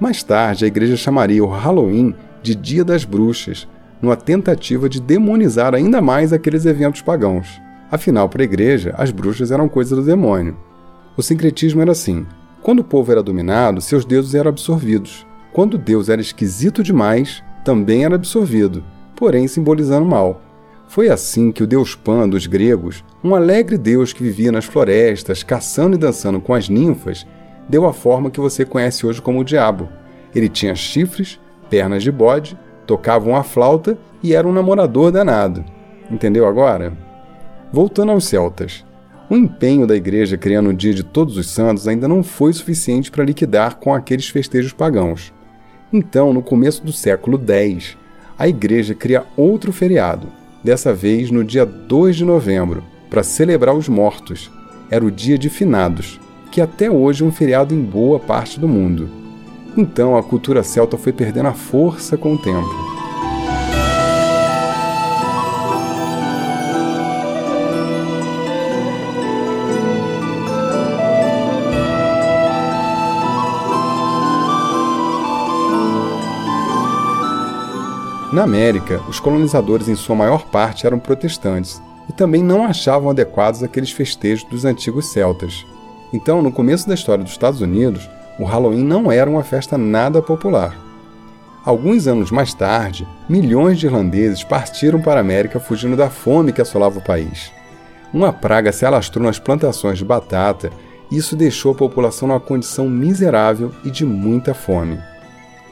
Mais 0.00 0.22
tarde, 0.22 0.64
a 0.64 0.68
igreja 0.68 0.96
chamaria 0.96 1.44
o 1.44 1.48
Halloween 1.48 2.14
de 2.42 2.54
Dia 2.54 2.82
das 2.82 3.04
Bruxas, 3.04 3.68
numa 4.00 4.16
tentativa 4.16 4.88
de 4.88 5.00
demonizar 5.00 5.74
ainda 5.74 6.00
mais 6.00 6.32
aqueles 6.32 6.66
eventos 6.66 7.02
pagãos. 7.02 7.60
Afinal, 7.90 8.28
para 8.28 8.42
a 8.42 8.44
igreja, 8.44 8.94
as 8.96 9.10
bruxas 9.10 9.50
eram 9.50 9.68
coisa 9.68 9.96
do 9.96 10.02
demônio. 10.02 10.56
O 11.16 11.22
sincretismo 11.22 11.82
era 11.82 11.92
assim: 11.92 12.26
quando 12.62 12.80
o 12.80 12.84
povo 12.84 13.10
era 13.10 13.22
dominado, 13.22 13.80
seus 13.80 14.04
deuses 14.04 14.34
eram 14.34 14.50
absorvidos. 14.50 15.26
Quando 15.52 15.76
Deus 15.76 16.08
era 16.08 16.20
esquisito 16.20 16.82
demais, 16.82 17.42
também 17.64 18.04
era 18.04 18.14
absorvido, 18.14 18.84
porém 19.16 19.48
simbolizando 19.48 20.06
mal. 20.06 20.40
Foi 20.86 21.08
assim 21.08 21.52
que 21.52 21.62
o 21.62 21.66
deus 21.66 21.94
Pan 21.94 22.28
dos 22.28 22.46
gregos, 22.46 23.04
um 23.22 23.34
alegre 23.34 23.78
deus 23.78 24.12
que 24.12 24.22
vivia 24.22 24.50
nas 24.50 24.64
florestas, 24.64 25.42
caçando 25.42 25.96
e 25.96 25.98
dançando 25.98 26.40
com 26.40 26.52
as 26.52 26.68
ninfas, 26.68 27.26
deu 27.68 27.86
a 27.86 27.92
forma 27.92 28.30
que 28.30 28.40
você 28.40 28.64
conhece 28.64 29.06
hoje 29.06 29.22
como 29.22 29.40
o 29.40 29.44
diabo. 29.44 29.88
Ele 30.34 30.48
tinha 30.48 30.74
chifres, 30.74 31.40
pernas 31.68 32.02
de 32.02 32.10
bode, 32.10 32.58
tocava 32.90 33.28
uma 33.28 33.44
flauta 33.44 33.96
e 34.20 34.34
era 34.34 34.48
um 34.48 34.52
namorador 34.52 35.12
danado. 35.12 35.64
Entendeu 36.10 36.44
agora? 36.44 36.92
Voltando 37.72 38.10
aos 38.10 38.24
celtas. 38.24 38.84
O 39.30 39.36
empenho 39.36 39.86
da 39.86 39.94
igreja 39.94 40.36
criando 40.36 40.70
o 40.70 40.74
dia 40.74 40.92
de 40.92 41.04
Todos 41.04 41.36
os 41.36 41.48
Santos 41.48 41.86
ainda 41.86 42.08
não 42.08 42.24
foi 42.24 42.52
suficiente 42.52 43.08
para 43.08 43.22
liquidar 43.22 43.76
com 43.76 43.94
aqueles 43.94 44.28
festejos 44.28 44.72
pagãos. 44.72 45.32
Então, 45.92 46.32
no 46.32 46.42
começo 46.42 46.84
do 46.84 46.92
século 46.92 47.40
X, 47.40 47.96
a 48.36 48.48
igreja 48.48 48.92
cria 48.92 49.24
outro 49.36 49.72
feriado, 49.72 50.26
dessa 50.64 50.92
vez 50.92 51.30
no 51.30 51.44
dia 51.44 51.64
2 51.64 52.16
de 52.16 52.24
novembro, 52.24 52.82
para 53.08 53.22
celebrar 53.22 53.76
os 53.76 53.88
mortos. 53.88 54.50
Era 54.90 55.04
o 55.04 55.12
dia 55.12 55.38
de 55.38 55.48
finados, 55.48 56.18
que 56.50 56.60
até 56.60 56.90
hoje 56.90 57.22
é 57.22 57.26
um 57.26 57.30
feriado 57.30 57.72
em 57.72 57.84
boa 57.84 58.18
parte 58.18 58.58
do 58.58 58.66
mundo. 58.66 59.19
Então 59.80 60.14
a 60.14 60.22
cultura 60.22 60.62
celta 60.62 60.98
foi 60.98 61.10
perdendo 61.10 61.48
a 61.48 61.54
força 61.54 62.14
com 62.14 62.34
o 62.34 62.38
tempo. 62.38 62.68
Na 78.30 78.42
América, 78.42 79.00
os 79.08 79.18
colonizadores 79.18 79.88
em 79.88 79.96
sua 79.96 80.14
maior 80.14 80.44
parte 80.44 80.86
eram 80.86 80.98
protestantes 80.98 81.80
e 82.06 82.12
também 82.12 82.42
não 82.42 82.66
achavam 82.66 83.08
adequados 83.08 83.62
aqueles 83.62 83.90
festejos 83.90 84.44
dos 84.44 84.66
antigos 84.66 85.06
celtas. 85.06 85.64
Então, 86.12 86.42
no 86.42 86.52
começo 86.52 86.86
da 86.86 86.92
história 86.92 87.24
dos 87.24 87.32
Estados 87.32 87.62
Unidos, 87.62 88.06
o 88.40 88.44
Halloween 88.44 88.84
não 88.84 89.12
era 89.12 89.28
uma 89.28 89.44
festa 89.44 89.76
nada 89.76 90.22
popular. 90.22 90.74
Alguns 91.62 92.06
anos 92.06 92.30
mais 92.30 92.54
tarde, 92.54 93.06
milhões 93.28 93.78
de 93.78 93.84
irlandeses 93.84 94.42
partiram 94.42 94.98
para 95.02 95.16
a 95.16 95.20
América 95.20 95.60
fugindo 95.60 95.94
da 95.94 96.08
fome 96.08 96.50
que 96.50 96.62
assolava 96.62 96.98
o 96.98 97.02
país. 97.02 97.52
Uma 98.14 98.32
praga 98.32 98.72
se 98.72 98.86
alastrou 98.86 99.22
nas 99.22 99.38
plantações 99.38 99.98
de 99.98 100.06
batata 100.06 100.70
e 101.10 101.18
isso 101.18 101.36
deixou 101.36 101.72
a 101.72 101.74
população 101.74 102.28
numa 102.28 102.40
condição 102.40 102.88
miserável 102.88 103.72
e 103.84 103.90
de 103.90 104.06
muita 104.06 104.54
fome. 104.54 104.98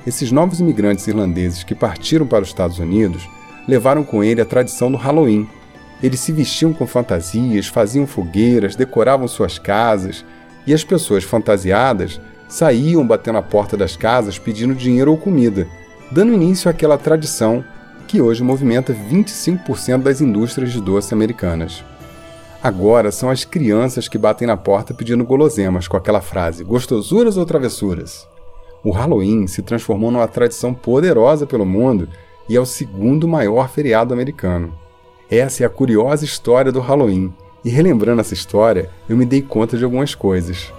Esses 0.06 0.30
novos 0.30 0.60
imigrantes 0.60 1.06
irlandeses 1.06 1.64
que 1.64 1.74
partiram 1.74 2.26
para 2.26 2.42
os 2.42 2.48
Estados 2.48 2.78
Unidos 2.78 3.26
levaram 3.66 4.04
com 4.04 4.22
ele 4.22 4.42
a 4.42 4.46
tradição 4.46 4.92
do 4.92 4.98
Halloween. 4.98 5.48
Eles 6.02 6.20
se 6.20 6.32
vestiam 6.32 6.74
com 6.74 6.86
fantasias, 6.86 7.66
faziam 7.66 8.06
fogueiras, 8.06 8.76
decoravam 8.76 9.26
suas 9.26 9.58
casas, 9.58 10.22
e 10.66 10.74
as 10.74 10.84
pessoas 10.84 11.24
fantasiadas 11.24 12.20
saíam 12.48 13.06
batendo 13.06 13.38
a 13.38 13.42
porta 13.42 13.76
das 13.76 13.96
casas 13.96 14.38
pedindo 14.38 14.74
dinheiro 14.74 15.10
ou 15.10 15.18
comida, 15.18 15.66
dando 16.10 16.32
início 16.32 16.70
àquela 16.70 16.96
tradição 16.96 17.64
que 18.06 18.20
hoje 18.20 18.42
movimenta 18.42 18.94
25% 18.94 20.02
das 20.02 20.20
indústrias 20.20 20.72
de 20.72 20.80
doce 20.80 21.12
americanas. 21.12 21.84
Agora 22.62 23.12
são 23.12 23.30
as 23.30 23.44
crianças 23.44 24.08
que 24.08 24.18
batem 24.18 24.48
na 24.48 24.56
porta 24.56 24.94
pedindo 24.94 25.24
guloseimas 25.24 25.86
com 25.86 25.96
aquela 25.96 26.20
frase: 26.20 26.64
gostosuras 26.64 27.36
ou 27.36 27.44
travessuras? 27.44 28.26
o 28.82 28.90
Halloween 28.90 29.46
se 29.46 29.62
transformou 29.62 30.10
numa 30.10 30.28
tradição 30.28 30.72
poderosa 30.72 31.46
pelo 31.46 31.66
mundo 31.66 32.08
e 32.48 32.56
é 32.56 32.60
o 32.60 32.66
segundo 32.66 33.28
maior 33.28 33.68
feriado 33.68 34.14
americano. 34.14 34.72
Essa 35.30 35.62
é 35.62 35.66
a 35.66 35.70
curiosa 35.70 36.24
história 36.24 36.72
do 36.72 36.80
Halloween, 36.80 37.32
e 37.64 37.68
relembrando 37.68 38.20
essa 38.20 38.32
história, 38.32 38.88
eu 39.08 39.16
me 39.16 39.26
dei 39.26 39.42
conta 39.42 39.76
de 39.76 39.84
algumas 39.84 40.14
coisas. 40.14 40.72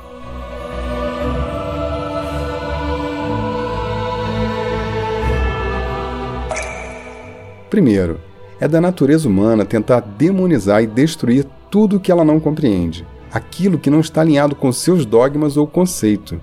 Primeiro, 7.70 8.20
é 8.60 8.68
da 8.68 8.82
natureza 8.82 9.28
humana 9.28 9.64
tentar 9.64 10.00
demonizar 10.00 10.84
e 10.84 10.88
destruir 10.88 11.46
tudo 11.70 12.00
que 12.00 12.12
ela 12.12 12.26
não 12.26 12.40
compreende, 12.40 13.06
aquilo 13.32 13.78
que 13.78 13.90
não 13.90 14.00
está 14.00 14.22
alinhado 14.22 14.56
com 14.56 14.72
seus 14.72 15.06
dogmas 15.06 15.56
ou 15.56 15.68
conceito. 15.68 16.42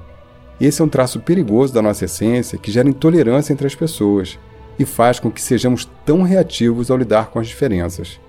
Esse 0.61 0.80
é 0.80 0.85
um 0.85 0.88
traço 0.88 1.21
perigoso 1.21 1.75
da 1.75 1.83
nossa 1.83 2.04
essência 2.04 2.56
que 2.56 2.71
gera 2.71 2.88
intolerância 2.88 3.52
entre 3.52 3.66
as 3.66 3.75
pessoas 3.75 4.38
e 4.78 4.85
faz 4.85 5.18
com 5.18 5.30
que 5.30 5.42
sejamos 5.42 5.88
tão 6.04 6.23
reativos 6.23 6.90
ao 6.90 6.97
lidar 6.97 7.26
com 7.26 7.38
as 7.38 7.49
diferenças. 7.49 8.21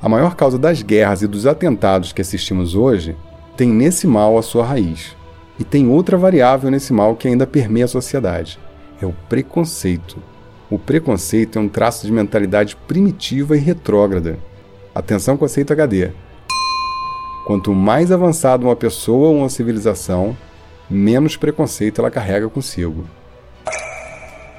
A 0.00 0.08
maior 0.08 0.34
causa 0.36 0.58
das 0.58 0.82
guerras 0.82 1.22
e 1.22 1.26
dos 1.26 1.46
atentados 1.46 2.12
que 2.12 2.20
assistimos 2.20 2.74
hoje 2.74 3.16
tem 3.56 3.68
nesse 3.68 4.06
mal 4.06 4.36
a 4.36 4.42
sua 4.42 4.64
raiz. 4.64 5.16
E 5.58 5.64
tem 5.64 5.88
outra 5.88 6.16
variável 6.16 6.70
nesse 6.70 6.92
mal 6.92 7.14
que 7.14 7.28
ainda 7.28 7.46
permeia 7.46 7.84
a 7.84 7.88
sociedade: 7.88 8.58
é 9.00 9.06
o 9.06 9.14
preconceito. 9.28 10.16
O 10.72 10.78
preconceito 10.78 11.58
é 11.58 11.60
um 11.60 11.68
traço 11.68 12.06
de 12.06 12.10
mentalidade 12.10 12.76
primitiva 12.88 13.54
e 13.54 13.60
retrógrada. 13.60 14.38
Atenção 14.94 15.36
conceito 15.36 15.70
HD. 15.70 16.12
Quanto 17.46 17.74
mais 17.74 18.10
avançada 18.10 18.64
uma 18.64 18.74
pessoa 18.74 19.28
ou 19.28 19.36
uma 19.40 19.50
civilização, 19.50 20.34
menos 20.88 21.36
preconceito 21.36 22.00
ela 22.00 22.10
carrega 22.10 22.48
consigo. 22.48 23.04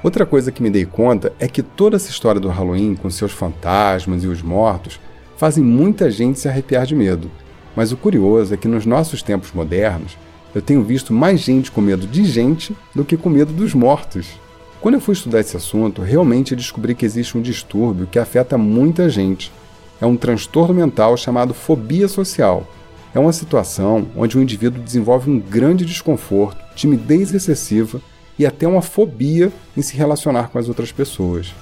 Outra 0.04 0.24
coisa 0.24 0.52
que 0.52 0.62
me 0.62 0.70
dei 0.70 0.86
conta 0.86 1.32
é 1.40 1.48
que 1.48 1.64
toda 1.64 1.96
essa 1.96 2.10
história 2.10 2.40
do 2.40 2.48
Halloween, 2.48 2.94
com 2.94 3.10
seus 3.10 3.32
fantasmas 3.32 4.22
e 4.22 4.28
os 4.28 4.40
mortos, 4.40 5.00
fazem 5.36 5.64
muita 5.64 6.12
gente 6.12 6.38
se 6.38 6.48
arrepiar 6.48 6.86
de 6.86 6.94
medo. 6.94 7.28
Mas 7.74 7.90
o 7.90 7.96
curioso 7.96 8.54
é 8.54 8.56
que 8.56 8.68
nos 8.68 8.86
nossos 8.86 9.20
tempos 9.20 9.50
modernos, 9.50 10.16
eu 10.54 10.62
tenho 10.62 10.84
visto 10.84 11.12
mais 11.12 11.40
gente 11.40 11.72
com 11.72 11.80
medo 11.80 12.06
de 12.06 12.24
gente 12.24 12.72
do 12.94 13.04
que 13.04 13.16
com 13.16 13.28
medo 13.28 13.52
dos 13.52 13.74
mortos. 13.74 14.43
Quando 14.84 14.96
eu 14.96 15.00
fui 15.00 15.14
estudar 15.14 15.40
esse 15.40 15.56
assunto, 15.56 16.02
realmente 16.02 16.54
descobri 16.54 16.94
que 16.94 17.06
existe 17.06 17.38
um 17.38 17.40
distúrbio 17.40 18.06
que 18.06 18.18
afeta 18.18 18.58
muita 18.58 19.08
gente. 19.08 19.50
É 19.98 20.04
um 20.04 20.14
transtorno 20.14 20.74
mental 20.74 21.16
chamado 21.16 21.54
fobia 21.54 22.06
social, 22.06 22.68
é 23.14 23.18
uma 23.18 23.32
situação 23.32 24.06
onde 24.14 24.36
o 24.36 24.42
indivíduo 24.42 24.82
desenvolve 24.82 25.30
um 25.30 25.40
grande 25.40 25.86
desconforto, 25.86 26.62
timidez 26.76 27.32
excessiva 27.32 27.98
e 28.38 28.44
até 28.44 28.68
uma 28.68 28.82
fobia 28.82 29.50
em 29.74 29.80
se 29.80 29.96
relacionar 29.96 30.50
com 30.50 30.58
as 30.58 30.68
outras 30.68 30.92
pessoas. 30.92 31.54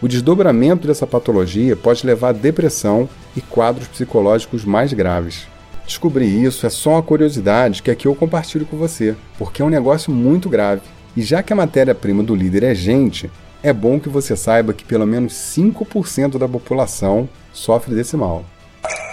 O 0.00 0.08
desdobramento 0.08 0.86
dessa 0.86 1.06
patologia 1.06 1.76
pode 1.76 2.06
levar 2.06 2.30
a 2.30 2.32
depressão 2.32 3.06
e 3.36 3.42
quadros 3.42 3.86
psicológicos 3.86 4.64
mais 4.64 4.94
graves. 4.94 5.46
Descobrir 5.86 6.42
isso 6.42 6.64
é 6.64 6.70
só 6.70 6.92
uma 6.92 7.02
curiosidade 7.02 7.82
que 7.82 7.90
aqui 7.90 8.08
eu 8.08 8.14
compartilho 8.14 8.64
com 8.64 8.78
você, 8.78 9.14
porque 9.36 9.60
é 9.60 9.64
um 9.64 9.68
negócio 9.68 10.10
muito 10.10 10.48
grave. 10.48 10.80
E 11.16 11.22
já 11.22 11.42
que 11.42 11.52
a 11.52 11.56
matéria-prima 11.56 12.22
do 12.22 12.34
líder 12.34 12.62
é 12.62 12.74
gente, 12.74 13.30
é 13.62 13.72
bom 13.72 14.00
que 14.00 14.08
você 14.08 14.34
saiba 14.34 14.72
que 14.72 14.84
pelo 14.84 15.06
menos 15.06 15.32
5% 15.34 16.38
da 16.38 16.48
população 16.48 17.28
sofre 17.52 17.94
desse 17.94 18.16
mal. 18.16 18.44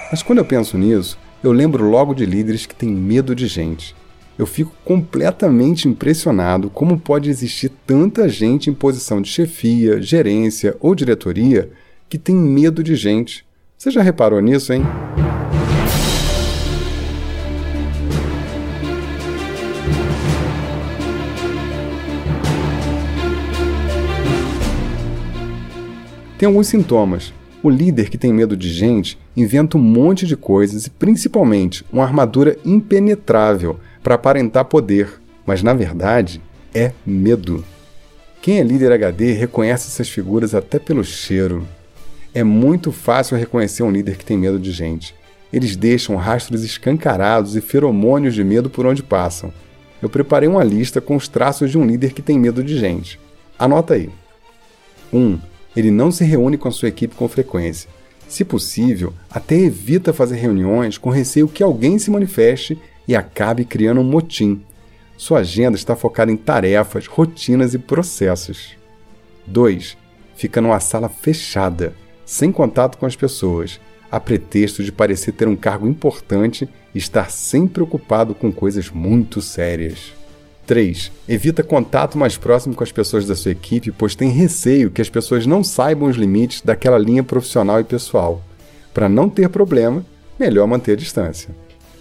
Mas 0.09 0.23
quando 0.23 0.39
eu 0.39 0.45
penso 0.45 0.77
nisso, 0.77 1.19
eu 1.43 1.51
lembro 1.51 1.89
logo 1.89 2.13
de 2.13 2.25
líderes 2.25 2.65
que 2.65 2.75
têm 2.75 2.89
medo 2.89 3.35
de 3.35 3.47
gente. 3.47 3.95
Eu 4.37 4.45
fico 4.45 4.73
completamente 4.85 5.87
impressionado 5.87 6.69
como 6.69 6.99
pode 6.99 7.29
existir 7.29 7.69
tanta 7.85 8.27
gente 8.27 8.69
em 8.69 8.73
posição 8.73 9.21
de 9.21 9.29
chefia, 9.29 10.01
gerência 10.01 10.75
ou 10.79 10.95
diretoria 10.95 11.69
que 12.07 12.17
tem 12.17 12.35
medo 12.35 12.81
de 12.81 12.95
gente. 12.95 13.45
Você 13.77 13.91
já 13.91 14.01
reparou 14.01 14.41
nisso, 14.41 14.73
hein? 14.73 14.81
Tem 26.39 26.48
alguns 26.48 26.67
sintomas, 26.67 27.34
o 27.62 27.69
líder 27.69 28.10
que 28.10 28.17
tem 28.17 28.31
medo 28.31 28.55
de 28.55 28.69
gente 28.69 29.19
inventa 29.36 29.77
um 29.77 29.81
monte 29.81 30.25
de 30.25 30.38
coisas 30.38 30.88
e 30.88 30.89
principalmente 30.89 31.84
uma 31.91 32.05
armadura 32.05 32.58
impenetrável 32.63 33.77
para 34.01 34.15
aparentar 34.15 34.63
poder, 34.63 35.19
mas 35.46 35.62
na 35.62 35.74
verdade 35.74 36.41
é 36.74 36.93
medo. 37.05 37.62
Quem 38.41 38.58
é 38.58 38.63
líder 38.63 38.93
HD 38.93 39.34
reconhece 39.34 39.89
essas 39.89 40.08
figuras 40.08 40.55
até 40.55 40.79
pelo 40.79 41.03
cheiro. 41.03 41.67
É 42.34 42.41
muito 42.41 42.93
fácil 42.93 43.38
reconhecer 43.38 43.84
um 43.84 43.91
líder 43.91 44.15
que 44.15 44.24
tem 44.24 44.38
medo 44.38 44.58
de 44.58 44.72
gente. 44.72 45.13
Eles 45.51 45.75
deixam 45.75 46.15
rastros 46.15 46.63
escancarados 46.63 47.58
e 47.58 47.60
feromônios 47.60 48.34
de 48.34 48.46
medo 48.46 48.69
por 48.69 48.86
onde 48.86 49.03
passam. 49.03 49.51
Eu 50.01 50.08
preparei 50.08 50.48
uma 50.48 50.63
lista 50.63 51.01
com 51.01 51.17
os 51.17 51.27
traços 51.27 51.69
de 51.69 51.77
um 51.77 51.86
líder 51.86 52.13
que 52.13 52.22
tem 52.22 52.39
medo 52.39 52.63
de 52.63 52.77
gente. 52.77 53.19
Anota 53.58 53.96
aí. 53.96 54.10
1. 55.12 55.17
Um, 55.19 55.39
ele 55.75 55.91
não 55.91 56.11
se 56.11 56.23
reúne 56.23 56.57
com 56.57 56.67
a 56.67 56.71
sua 56.71 56.89
equipe 56.89 57.15
com 57.15 57.27
frequência. 57.27 57.89
Se 58.27 58.45
possível, 58.45 59.13
até 59.29 59.55
evita 59.55 60.13
fazer 60.13 60.35
reuniões 60.35 60.97
com 60.97 61.09
receio 61.09 61.47
que 61.47 61.63
alguém 61.63 61.97
se 61.97 62.11
manifeste 62.11 62.77
e 63.07 63.15
acabe 63.15 63.65
criando 63.65 64.01
um 64.01 64.03
motim. 64.03 64.61
Sua 65.17 65.39
agenda 65.39 65.75
está 65.75 65.95
focada 65.95 66.31
em 66.31 66.38
tarefas, 66.38 67.07
rotinas 67.07 67.73
e 67.73 67.79
processos. 67.79 68.77
2. 69.47 69.97
Fica 70.35 70.61
numa 70.61 70.79
sala 70.79 71.09
fechada, 71.09 71.93
sem 72.23 72.51
contato 72.51 72.97
com 72.97 73.05
as 73.05 73.15
pessoas, 73.15 73.79
a 74.11 74.19
pretexto 74.19 74.83
de 74.83 74.91
parecer 74.91 75.31
ter 75.31 75.47
um 75.47 75.55
cargo 75.55 75.88
importante 75.88 76.69
e 76.93 76.97
estar 76.97 77.29
sempre 77.31 77.81
ocupado 77.83 78.33
com 78.33 78.51
coisas 78.51 78.89
muito 78.89 79.41
sérias. 79.41 80.18
3. 80.69 81.11
Evita 81.27 81.63
contato 81.63 82.15
mais 82.15 82.38
próximo 82.38 82.75
com 82.75 82.83
as 82.83 82.91
pessoas 82.91 83.25
da 83.25 83.35
sua 83.35 83.53
equipe, 83.53 83.91
pois 83.91 84.13
tem 84.13 84.29
receio 84.29 84.91
que 84.91 85.01
as 85.01 85.09
pessoas 85.09 85.47
não 85.47 85.63
saibam 85.63 86.07
os 86.07 86.15
limites 86.15 86.61
daquela 86.61 86.99
linha 86.99 87.23
profissional 87.23 87.79
e 87.79 87.83
pessoal. 87.83 88.39
Para 88.93 89.09
não 89.09 89.27
ter 89.27 89.49
problema, 89.49 90.05
melhor 90.39 90.67
manter 90.67 90.91
a 90.91 90.95
distância. 90.95 91.49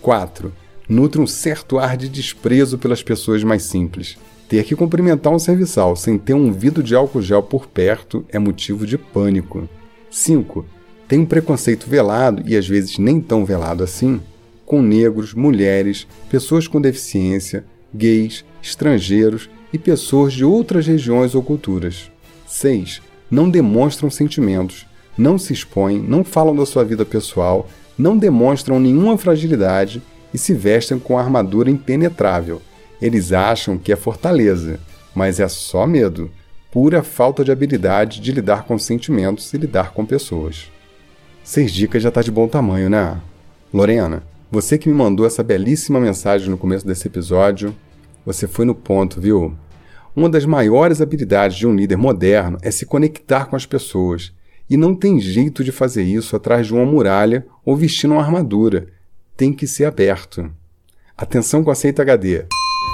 4. 0.03 0.53
Nutre 0.87 1.19
um 1.19 1.27
certo 1.27 1.79
ar 1.79 1.97
de 1.97 2.11
desprezo 2.11 2.77
pelas 2.77 3.03
pessoas 3.03 3.43
mais 3.43 3.63
simples. 3.63 4.19
Ter 4.51 4.63
que 4.65 4.77
cumprimentar 4.77 5.33
um 5.33 5.39
serviçal 5.39 5.97
sem 5.97 6.19
ter 6.19 6.35
um 6.35 6.53
vidro 6.53 6.83
de 6.83 6.95
álcool 6.95 7.23
gel 7.23 7.43
por 7.43 7.69
perto 7.69 8.23
é 8.29 8.39
motivo 8.39 8.87
de 8.87 8.99
pânico. 8.99 9.67
5. 10.11 10.67
Tem 11.09 11.21
um 11.21 11.25
preconceito 11.25 11.89
velado 11.89 12.43
e 12.45 12.55
às 12.55 12.69
vezes 12.69 12.99
nem 12.99 13.19
tão 13.19 13.47
velado 13.47 13.83
assim 13.83 14.21
com 14.67 14.83
negros, 14.83 15.33
mulheres, 15.33 16.07
pessoas 16.29 16.69
com 16.69 16.79
deficiência, 16.79 17.65
gays, 17.95 18.45
estrangeiros 18.63 19.49
e 19.73 19.79
pessoas 19.79 20.33
de 20.33 20.45
outras 20.45 20.87
regiões 20.87 21.35
ou 21.35 21.43
culturas. 21.43 22.11
6. 22.47 23.03
Não 23.31 23.49
demonstram 23.49 24.11
sentimentos, 24.11 24.87
não 25.17 25.39
se 25.39 25.53
expõem, 25.53 26.01
não 26.01 26.25
falam 26.25 26.57
da 26.57 26.65
sua 26.65 26.85
vida 26.85 27.05
pessoal, 27.05 27.69
não 27.99 28.17
demonstram 28.17 28.79
nenhuma 28.79 29.19
fragilidade 29.19 30.03
e 30.33 30.39
se 30.39 30.55
vestem 30.55 30.99
com 30.99 31.19
armadura 31.19 31.71
impenetrável. 31.71 32.63
Eles 33.01 33.33
acham 33.33 33.77
que 33.77 33.93
é 33.93 33.97
fortaleza, 33.97 34.81
mas 35.15 35.41
é 35.41 35.49
só 35.49 35.87
medo, 35.87 36.31
pura 36.71 37.03
falta 37.03 37.45
de 37.45 37.51
habilidade 37.51 38.21
de 38.21 38.33
lidar 38.33 38.65
com 38.65 38.79
sentimentos 38.79 39.53
e 39.53 39.59
lidar 39.59 39.93
com 39.93 40.07
pessoas. 40.07 40.71
Seis 41.43 41.73
dicas 41.73 42.03
já 42.03 42.09
está 42.09 42.23
de 42.23 42.31
bom 42.31 42.47
tamanho, 42.47 42.91
né? 42.91 43.21
Lorena, 43.73 44.23
você 44.51 44.79
que 44.79 44.89
me 44.89 44.95
mandou 44.95 45.27
essa 45.27 45.43
belíssima 45.43 46.01
mensagem 46.01 46.49
no 46.49 46.57
começo 46.57 46.87
desse 46.87 47.07
episódio, 47.07 47.77
você 48.25 48.49
foi 48.49 48.65
no 48.65 48.75
ponto, 48.75 49.21
viu? 49.21 49.55
Uma 50.17 50.27
das 50.27 50.47
maiores 50.47 51.03
habilidades 51.03 51.59
de 51.59 51.67
um 51.67 51.77
líder 51.77 51.97
moderno 51.97 52.57
é 52.63 52.71
se 52.71 52.87
conectar 52.87 53.45
com 53.45 53.57
as 53.57 53.67
pessoas. 53.67 54.33
E 54.69 54.75
não 54.75 54.95
tem 54.95 55.21
jeito 55.21 55.63
de 55.63 55.71
fazer 55.71 56.03
isso 56.03 56.35
atrás 56.35 56.67
de 56.67 56.73
uma 56.73 56.87
muralha 56.87 57.47
ou 57.63 57.77
vestindo 57.77 58.13
uma 58.15 58.23
armadura. 58.23 58.87
Tem 59.37 59.53
que 59.53 59.67
ser 59.67 59.85
aberto. 59.85 60.51
Atenção 61.15 61.63
com 61.63 61.71
a 61.71 61.75
seita 61.75 62.01
HD. 62.01 62.47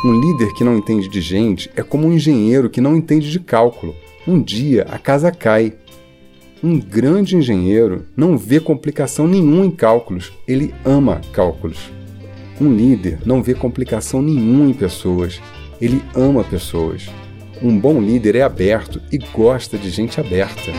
Um 0.05 0.21
líder 0.21 0.53
que 0.55 0.65
não 0.65 0.77
entende 0.77 1.09
de 1.09 1.21
gente 1.21 1.71
é 1.77 1.85
como 1.85 2.09
um 2.09 2.13
engenheiro 2.13 2.69
que 2.69 2.81
não 2.81 2.97
entende 2.97 3.31
de 3.31 3.39
cálculo. 3.39 3.95
Um 4.27 4.43
dia 4.43 4.89
a 4.91 4.99
casa 4.99 5.31
cai 5.31 5.73
um 6.65 6.81
grande 6.81 7.37
engenheiro 7.37 8.07
não 8.17 8.39
vê 8.39 8.59
complicação 8.59 9.29
nenhuma 9.29 9.67
em 9.67 9.71
cálculos, 9.71 10.33
ele 10.49 10.75
ama 10.83 11.21
cálculos. 11.31 11.93
Um 12.59 12.75
líder 12.75 13.19
não 13.27 13.43
vê 13.43 13.53
complicação 13.53 14.23
nenhuma 14.23 14.71
em 14.71 14.73
pessoas, 14.73 15.43
ele 15.79 16.03
ama 16.15 16.43
pessoas. 16.43 17.11
Um 17.63 17.79
bom 17.79 18.01
líder 18.01 18.37
é 18.37 18.41
aberto 18.41 18.99
e 19.13 19.19
gosta 19.19 19.77
de 19.77 19.91
gente 19.91 20.19
aberta. 20.19 20.73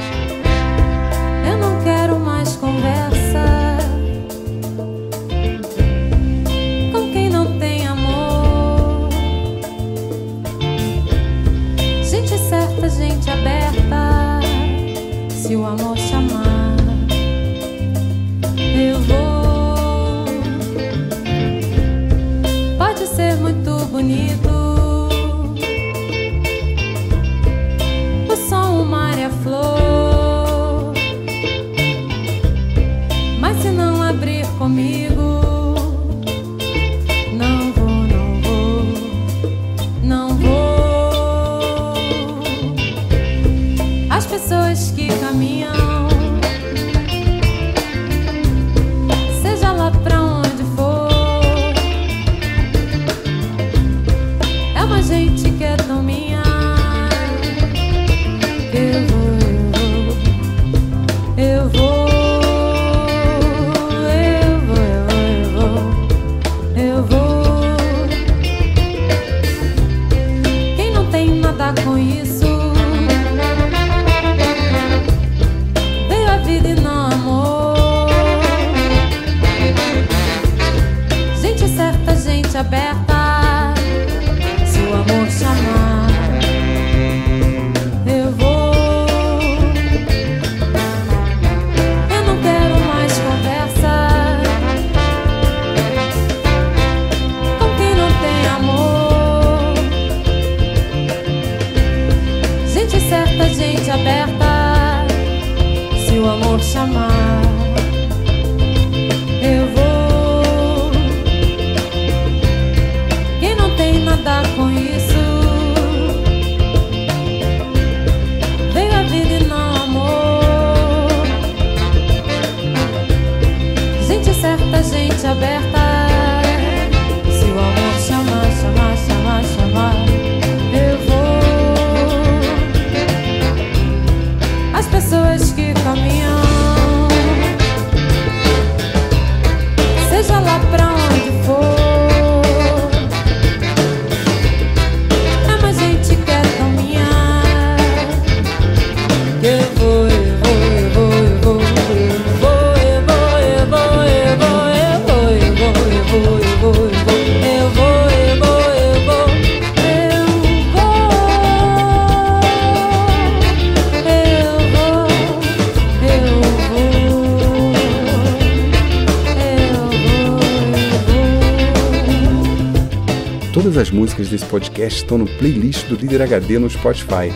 desse 174.30 174.46
podcast 174.46 175.02
estão 175.02 175.18
no 175.18 175.26
playlist 175.26 175.88
do 175.88 175.96
Líder 175.96 176.22
HD 176.22 176.60
no 176.60 176.70
Spotify. 176.70 177.32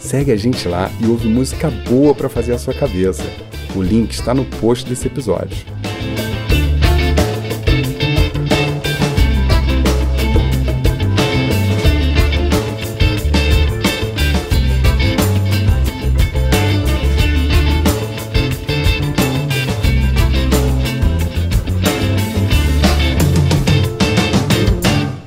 Segue 0.00 0.32
a 0.32 0.36
gente 0.36 0.68
lá 0.68 0.90
e 1.00 1.06
ouve 1.06 1.28
música 1.28 1.70
boa 1.88 2.14
para 2.14 2.28
fazer 2.28 2.52
a 2.52 2.58
sua 2.58 2.74
cabeça. 2.74 3.24
O 3.74 3.82
link 3.82 4.12
está 4.12 4.32
no 4.32 4.44
post 4.44 4.88
desse 4.88 5.06
episódio. 5.06 5.66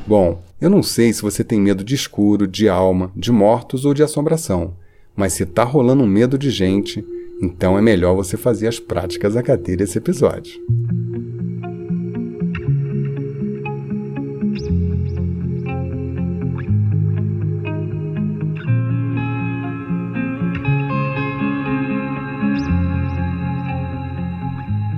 Bom, 0.09 0.41
eu 0.61 0.69
não 0.69 0.83
sei 0.83 1.13
se 1.13 1.21
você 1.21 1.41
tem 1.43 1.59
medo 1.59 1.83
de 1.83 1.95
escuro, 1.95 2.45
de 2.45 2.67
alma, 2.67 3.11
de 3.15 3.31
mortos 3.31 3.85
ou 3.85 3.93
de 3.93 4.03
assombração, 4.03 4.73
mas 5.15 5.33
se 5.33 5.45
tá 5.45 5.63
rolando 5.63 6.03
um 6.03 6.07
medo 6.07 6.37
de 6.37 6.49
gente, 6.49 7.05
então 7.41 7.77
é 7.77 7.81
melhor 7.81 8.13
você 8.13 8.35
fazer 8.35 8.67
as 8.67 8.79
práticas 8.79 9.37
HD 9.37 9.77
desse 9.77 9.97
episódio. 9.97 10.59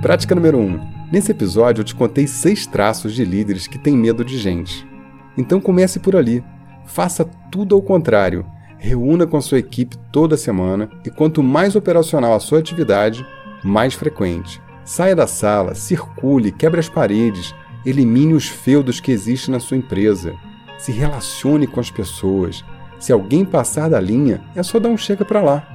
Prática 0.02 0.34
número 0.34 0.58
1. 0.58 0.60
Um. 0.60 0.80
Nesse 1.12 1.30
episódio 1.30 1.82
eu 1.82 1.84
te 1.84 1.94
contei 1.94 2.26
seis 2.26 2.66
traços 2.66 3.14
de 3.14 3.24
líderes 3.24 3.68
que 3.68 3.78
têm 3.78 3.96
medo 3.96 4.24
de 4.24 4.36
gente. 4.36 4.91
Então 5.36 5.60
comece 5.60 5.98
por 5.98 6.16
ali. 6.16 6.42
Faça 6.84 7.24
tudo 7.50 7.74
ao 7.74 7.82
contrário. 7.82 8.44
Reúna 8.78 9.26
com 9.26 9.36
a 9.36 9.42
sua 9.42 9.58
equipe 9.58 9.96
toda 10.10 10.36
semana 10.36 10.90
e 11.04 11.10
quanto 11.10 11.42
mais 11.42 11.76
operacional 11.76 12.34
a 12.34 12.40
sua 12.40 12.58
atividade, 12.58 13.24
mais 13.62 13.94
frequente. 13.94 14.60
Saia 14.84 15.14
da 15.14 15.26
sala, 15.26 15.74
circule, 15.74 16.50
quebre 16.50 16.80
as 16.80 16.88
paredes, 16.88 17.54
elimine 17.86 18.34
os 18.34 18.48
feudos 18.48 18.98
que 18.98 19.12
existem 19.12 19.52
na 19.52 19.60
sua 19.60 19.76
empresa. 19.76 20.34
Se 20.78 20.90
relacione 20.90 21.66
com 21.66 21.78
as 21.78 21.90
pessoas. 21.90 22.64
Se 22.98 23.12
alguém 23.12 23.44
passar 23.44 23.88
da 23.88 24.00
linha, 24.00 24.40
é 24.56 24.62
só 24.62 24.80
dar 24.80 24.88
um 24.88 24.96
chega 24.96 25.24
para 25.24 25.40
lá. 25.40 25.68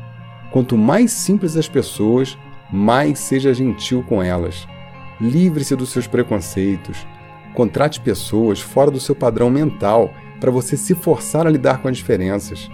Quanto 0.51 0.77
mais 0.77 1.11
simples 1.11 1.55
as 1.55 1.69
pessoas, 1.69 2.37
mais 2.71 3.19
seja 3.19 3.53
gentil 3.53 4.03
com 4.03 4.21
elas. 4.21 4.67
Livre-se 5.19 5.75
dos 5.75 5.89
seus 5.89 6.07
preconceitos. 6.07 7.05
Contrate 7.57 7.99
pessoas 7.99 8.61
fora 8.61 8.91
do 8.91 8.99
seu 8.99 9.15
padrão 9.15 9.49
mental 9.49 10.13
para 10.39 10.51
você 10.51 10.77
se 10.77 10.93
forçar 10.93 11.47
a 11.47 11.49
lidar 11.49 11.81
com 11.81 11.87
as 11.87 11.97
diferenças. 11.97 12.69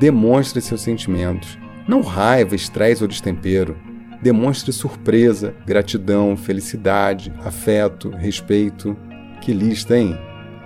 Demonstre 0.00 0.60
seus 0.60 0.80
sentimentos. 0.80 1.56
Não 1.86 2.00
raiva, 2.00 2.56
estresse 2.56 3.04
ou 3.04 3.08
destempero. 3.08 3.76
Demonstre 4.20 4.72
surpresa, 4.72 5.54
gratidão, 5.64 6.36
felicidade, 6.36 7.32
afeto, 7.44 8.10
respeito. 8.10 8.96
Que 9.40 9.52
lista, 9.52 9.96
hein? 9.96 10.18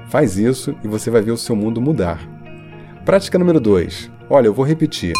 Faz 0.09 0.39
isso 0.39 0.75
e 0.83 0.89
você 0.89 1.11
vai 1.11 1.21
ver 1.21 1.33
o 1.33 1.37
seu 1.37 1.55
mundo 1.55 1.83
mudar. 1.83 2.27
Prática 3.05 3.39
número 3.39 3.61
2. 3.61 4.11
Olha, 4.31 4.47
eu 4.47 4.55
vou 4.55 4.65
repetir. 4.65 5.13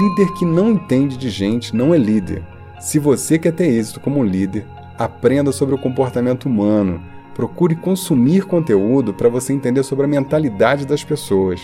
Líder 0.00 0.32
que 0.34 0.44
não 0.44 0.70
entende 0.70 1.16
de 1.16 1.28
gente 1.28 1.74
não 1.74 1.92
é 1.92 1.98
líder. 1.98 2.44
Se 2.78 3.00
você 3.00 3.36
quer 3.36 3.52
ter 3.52 3.66
êxito 3.66 3.98
como 3.98 4.22
líder, 4.22 4.64
aprenda 4.96 5.50
sobre 5.50 5.74
o 5.74 5.78
comportamento 5.78 6.44
humano. 6.44 7.02
Procure 7.40 7.74
consumir 7.74 8.44
conteúdo 8.44 9.14
para 9.14 9.30
você 9.30 9.54
entender 9.54 9.82
sobre 9.82 10.04
a 10.04 10.08
mentalidade 10.08 10.86
das 10.86 11.02
pessoas. 11.02 11.62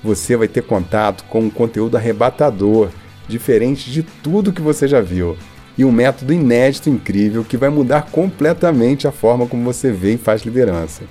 Você 0.04 0.36
vai 0.36 0.48
ter 0.48 0.63
contato 0.63 1.26
com 1.26 1.41
um 1.41 1.50
conteúdo 1.50 1.96
arrebatador 1.96 2.89
diferente 3.28 3.91
de 3.91 4.02
tudo 4.02 4.52
que 4.52 4.62
você 4.63 4.88
já 4.88 5.00
viu. 5.00 5.38
E 5.78 5.86
um 5.86 5.92
método 5.92 6.34
inédito 6.34 6.90
incrível 6.90 7.44
que 7.44 7.58
vai 7.58 7.70
mudar 7.70 8.08
completamente 8.12 9.08
a 9.08 9.12
forma 9.12 9.46
como 9.48 9.64
você 9.64 9.92
vê 9.92 10.14
e 10.14 10.18
faz 10.18 10.44
liderança. 10.44 11.04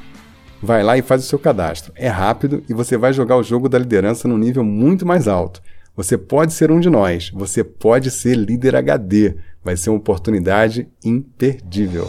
Vai 0.60 0.82
lá 0.82 0.98
e 0.98 1.02
faz 1.02 1.24
o 1.24 1.26
seu 1.26 1.38
cadastro. 1.38 1.92
É 1.94 2.08
rápido 2.08 2.64
e 2.68 2.74
você 2.74 2.96
vai 2.96 3.12
jogar 3.12 3.36
o 3.36 3.42
jogo 3.42 3.68
da 3.68 3.78
liderança 3.78 4.26
num 4.26 4.36
nível 4.36 4.64
muito 4.64 5.06
mais 5.06 5.28
alto. 5.28 5.62
Você 5.96 6.18
pode 6.18 6.52
ser 6.52 6.70
um 6.70 6.80
de 6.80 6.90
nós, 6.90 7.30
você 7.30 7.62
pode 7.62 8.10
ser 8.10 8.36
líder 8.36 8.74
HD. 8.74 9.36
Vai 9.64 9.76
ser 9.76 9.90
uma 9.90 9.98
oportunidade 9.98 10.88
imperdível. 11.04 12.08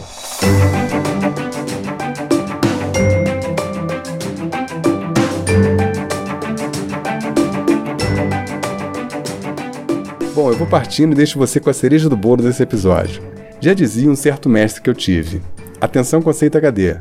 Bom, 10.34 10.50
eu 10.50 10.56
vou 10.56 10.66
partindo 10.66 11.12
e 11.12 11.16
deixo 11.16 11.38
você 11.38 11.60
com 11.60 11.70
a 11.70 11.74
cereja 11.74 12.08
do 12.08 12.16
bolo 12.16 12.42
desse 12.42 12.62
episódio. 12.62 13.22
Já 13.60 13.74
dizia 13.74 14.10
um 14.10 14.16
certo 14.16 14.48
mestre 14.48 14.82
que 14.82 14.90
eu 14.90 14.94
tive: 14.94 15.40
Atenção, 15.80 16.22
conceito 16.22 16.56
HD. 16.56 17.00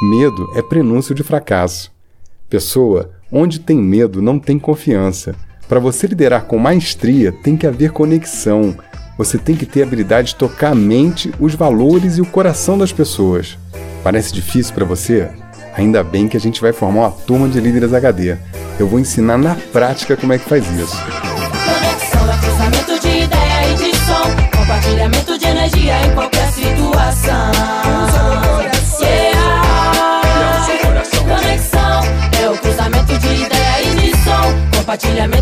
Medo 0.00 0.50
é 0.54 0.62
prenúncio 0.62 1.14
de 1.14 1.22
fracasso. 1.22 1.92
Pessoa, 2.48 3.10
onde 3.30 3.60
tem 3.60 3.76
medo 3.76 4.22
não 4.22 4.38
tem 4.38 4.58
confiança. 4.58 5.34
Para 5.68 5.78
você 5.78 6.06
liderar 6.06 6.46
com 6.46 6.58
maestria, 6.58 7.30
tem 7.30 7.54
que 7.54 7.66
haver 7.66 7.92
conexão. 7.92 8.74
Você 9.18 9.36
tem 9.36 9.54
que 9.54 9.66
ter 9.66 9.82
a 9.82 9.84
habilidade 9.84 10.28
de 10.28 10.36
tocar 10.36 10.72
a 10.72 10.74
mente, 10.74 11.30
os 11.38 11.54
valores 11.54 12.16
e 12.16 12.22
o 12.22 12.26
coração 12.26 12.78
das 12.78 12.92
pessoas. 12.92 13.58
Parece 14.02 14.32
difícil 14.32 14.74
para 14.74 14.86
você? 14.86 15.28
Ainda 15.76 16.02
bem 16.02 16.28
que 16.28 16.36
a 16.36 16.40
gente 16.40 16.62
vai 16.62 16.72
formar 16.72 17.00
uma 17.00 17.10
turma 17.10 17.46
de 17.46 17.60
líderes 17.60 17.92
HD. 17.92 18.38
Eu 18.78 18.88
vou 18.88 18.98
ensinar 18.98 19.36
na 19.36 19.54
prática 19.54 20.16
como 20.16 20.32
é 20.32 20.38
que 20.38 20.48
faz 20.48 20.64
isso. 20.80 20.96
Som. 35.00 35.39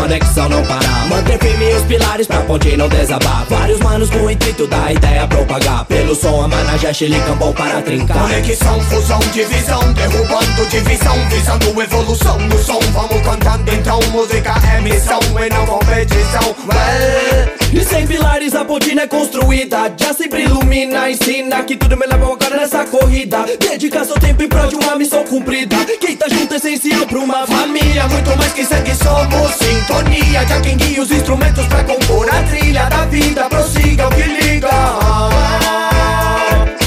Conexão 0.00 0.48
não 0.48 0.62
para 0.62 0.88
Manter 1.08 1.38
firme 1.38 1.74
os 1.74 1.82
pilares 1.82 2.26
pra 2.26 2.40
ponte 2.42 2.76
não 2.76 2.88
desabar. 2.88 3.46
Vários 3.48 3.80
manos 3.80 4.10
com 4.10 4.18
o 4.18 4.30
intuito 4.30 4.66
da 4.66 4.92
ideia 4.92 5.26
propagar. 5.26 5.84
Pelo 5.86 6.14
som, 6.14 6.42
a 6.42 6.48
managem, 6.48 6.94
chile, 6.94 7.20
cambou 7.26 7.52
para 7.54 7.80
trincar. 7.80 8.18
Conexão, 8.18 8.80
fusão, 8.82 9.18
divisão, 9.32 9.92
derrubando 9.94 10.66
divisão, 10.68 11.16
visando 11.30 11.82
evolução 11.82 12.38
no 12.40 12.58
som. 12.58 12.78
Vamos 12.92 13.22
cantando 13.22 13.72
então, 13.72 13.98
música 14.10 14.54
é 14.76 14.80
missão 14.82 15.20
e 15.44 15.48
não 15.48 15.66
competição. 15.66 16.54
Well, 16.68 17.58
E 17.72 17.84
sem 17.84 18.06
pilares 18.06 18.54
a 18.54 18.64
pontina 18.64 19.02
é 19.02 19.06
construída. 19.06 19.92
Já 19.96 20.12
sempre 20.12 20.42
ilumina, 20.44 21.10
ensina 21.10 21.62
Que 21.64 21.76
tudo 21.76 21.96
me 21.96 22.06
leva 22.06 22.32
agora 22.32 22.56
nessa 22.56 22.84
corrida. 22.84 23.46
Dedica 23.58 24.04
seu 24.04 24.18
tempo 24.18 24.42
em 24.42 24.48
prol 24.48 24.68
de 24.68 24.76
uma 24.76 24.94
missão 24.96 25.24
cumprida. 25.24 25.76
Quem 26.00 26.16
tá 26.16 26.28
junto 26.28 26.52
é 26.52 26.56
essencial 26.58 27.06
pra 27.06 27.18
uma 27.18 27.46
família. 27.46 28.06
Muito 28.08 28.36
mais 28.36 28.52
que 28.52 28.64
sangue 28.64 28.94
somos 28.94 29.58
sintonia. 29.88 30.46
Já 30.46 30.60
quem 30.60 30.76
guia 30.76 31.02
os 31.02 31.10
instrumentos 31.10 31.66
pra 31.66 31.82
compor 31.84 32.28
a 32.28 32.42
trilha 32.42 32.88
da 32.88 33.06
vida, 33.06 33.48
prossiga 33.48 34.06
o 34.06 34.10
que 34.10 34.22
liga. 34.22 34.68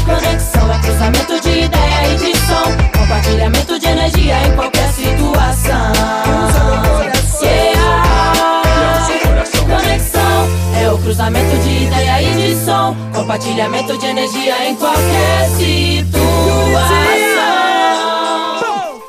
Conexão 0.06 0.72
é 0.72 0.80
cruzamento 0.80 1.42
de 1.42 1.50
ideia 1.50 2.14
e 2.14 2.16
de 2.16 2.38
som. 2.38 3.00
Compartilhamento 3.00 3.80
de 3.80 3.88
energia 3.88 4.48
em 4.48 4.56
qualquer 4.56 4.88
situação. 4.94 5.92
Yeah. 7.42 8.62
Conexão 9.68 10.48
é 10.80 10.92
o 10.92 10.98
cruzamento 11.00 11.58
de 11.64 11.86
ideia 11.86 12.22
e 12.22 12.36
de 12.36 12.66
som. 12.66 12.96
Compartilhamento 13.14 13.98
de 13.98 14.06
energia 14.06 14.70
em 14.70 14.76
qualquer 14.76 15.50
situação. 15.58 16.52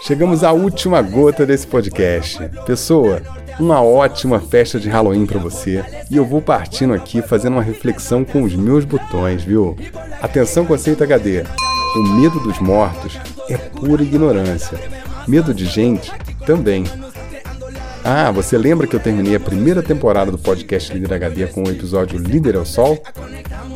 Chegamos 0.00 0.42
à 0.42 0.50
última 0.52 1.00
gota 1.00 1.46
desse 1.46 1.66
podcast. 1.66 2.38
Pessoa, 2.66 3.22
uma 3.58 3.82
ótima 3.82 4.40
festa 4.40 4.78
de 4.78 4.88
Halloween 4.88 5.26
pra 5.26 5.38
você. 5.38 5.84
E 6.10 6.16
eu 6.16 6.24
vou 6.24 6.40
partindo 6.40 6.94
aqui 6.94 7.22
fazendo 7.22 7.54
uma 7.54 7.62
reflexão 7.62 8.24
com 8.24 8.42
os 8.42 8.54
meus 8.54 8.84
botões, 8.84 9.42
viu? 9.44 9.76
Atenção 10.20 10.64
conceito 10.64 11.02
HD. 11.02 11.44
O 11.96 12.02
medo 12.02 12.40
dos 12.40 12.58
mortos 12.58 13.18
é 13.48 13.56
pura 13.56 14.02
ignorância. 14.02 14.78
Medo 15.26 15.52
de 15.52 15.66
gente 15.66 16.12
também. 16.46 16.84
Ah, 18.04 18.30
você 18.32 18.58
lembra 18.58 18.86
que 18.86 18.96
eu 18.96 19.00
terminei 19.00 19.36
a 19.36 19.40
primeira 19.40 19.82
temporada 19.82 20.30
do 20.30 20.38
podcast 20.38 20.92
Líder 20.92 21.14
HD 21.14 21.46
com 21.46 21.62
o 21.62 21.70
episódio 21.70 22.18
Líder 22.18 22.56
ao 22.56 22.66
Sol? 22.66 23.00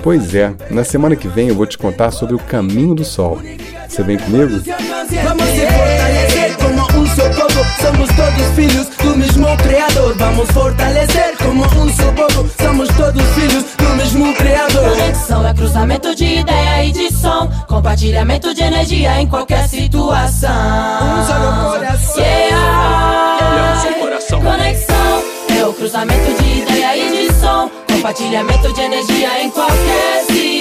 Pois 0.03 0.35
é, 0.35 0.53
na 0.71 0.83
semana 0.83 1.15
que 1.15 1.29
vem 1.29 1.49
eu 1.49 1.55
vou 1.55 1.67
te 1.67 1.79
contar 1.79 2.11
sobre 2.11 2.35
o 2.35 2.39
caminho 2.39 2.95
do 2.95 3.05
sol. 3.05 3.41
Você 3.89 4.03
vem 4.03 4.19
comigo? 4.19 4.61
Vamos 4.61 5.45
se 5.47 5.67
fortalecer 5.67 6.57
como 6.57 6.83
um 6.83 6.87
povo 6.87 7.47
Somos 7.81 8.09
todos 8.11 8.47
filhos 8.55 8.89
do 9.17 9.19
mesmo 9.19 9.57
Criador 9.57 10.15
Vamos 10.17 10.51
fortalecer 10.51 11.37
como 11.39 11.63
um 11.65 11.89
só 11.89 12.13
povo 12.13 12.49
Somos 12.61 12.89
todos 12.89 13.23
filhos 13.35 13.65
do 13.77 13.89
mesmo 13.97 14.35
Criador 14.35 14.91
Conexão 14.91 15.47
é 15.47 15.55
cruzamento 15.55 16.15
de 16.15 16.25
ideia 16.41 16.85
e 16.85 16.93
de 16.93 17.13
som. 17.13 17.49
Compartilhamento 17.67 18.55
de 18.55 18.63
energia 18.63 19.21
em 19.21 19.27
qualquer 19.27 19.69
situação. 19.69 20.51
Um 20.51 21.27
só 21.27 21.39
no 21.39 21.73
coração. 21.73 22.23
Yeah. 22.23 23.83
Conexão 24.31 25.23
é 25.59 25.67
o 25.67 25.73
cruzamento 25.73 26.43
de 26.43 26.61
ideia 26.61 26.97
e 26.97 27.29
de 27.29 27.35
som. 27.35 27.71
Compartilhamento 27.91 28.73
de 28.73 28.81
energia 28.81 29.43
em 29.43 29.51
qualquer 29.51 30.25
situação. 30.27 30.56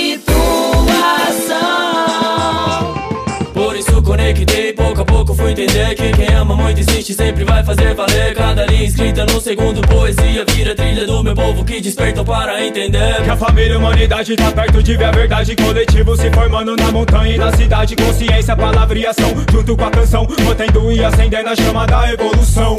Conectei, 4.06 4.72
pouco 4.72 5.02
a 5.02 5.06
pouco 5.06 5.34
fui 5.34 5.52
entender 5.52 5.96
Que 5.96 6.12
quem 6.12 6.34
ama 6.36 6.56
muito 6.56 6.80
insiste 6.80 7.13
sempre 7.13 7.44
vai 7.44 7.63
fazer 7.63 7.94
valer. 7.94 8.34
Cada 8.36 8.65
linha 8.65 8.86
escrita 8.86 9.26
no 9.26 9.41
segundo 9.41 9.82
poesia 9.82 10.46
Vira 10.48 10.76
trilha 10.76 11.06
do 11.06 11.24
meu 11.24 11.34
povo 11.34 11.65
que 11.65 11.82
despertou 11.82 12.24
para 12.24 12.63
entender 12.65 13.24
Que 13.24 13.30
a 13.30 13.36
família 13.36 13.78
humanidade 13.78 14.36
tá 14.36 14.52
perto 14.52 14.82
de 14.82 14.96
ver 14.96 15.06
a 15.06 15.12
verdade. 15.12 15.56
Coletivo 15.56 16.15
se 16.15 16.30
formando 16.32 16.76
na 16.76 16.91
montanha 16.91 17.36
e 17.36 17.38
na 17.38 17.52
cidade. 17.52 17.96
Consciência, 17.96 18.56
palavra 18.56 18.98
e 18.98 19.06
ação 19.06 19.34
Junto 19.52 19.76
com 19.76 19.84
a 19.84 19.91
canção 19.91 20.28
Mantendo 20.46 20.91
e 20.91 21.04
acendendo 21.04 21.50
a 21.50 21.56
chama 21.56 21.88
da 21.88 22.13
evolução 22.13 22.76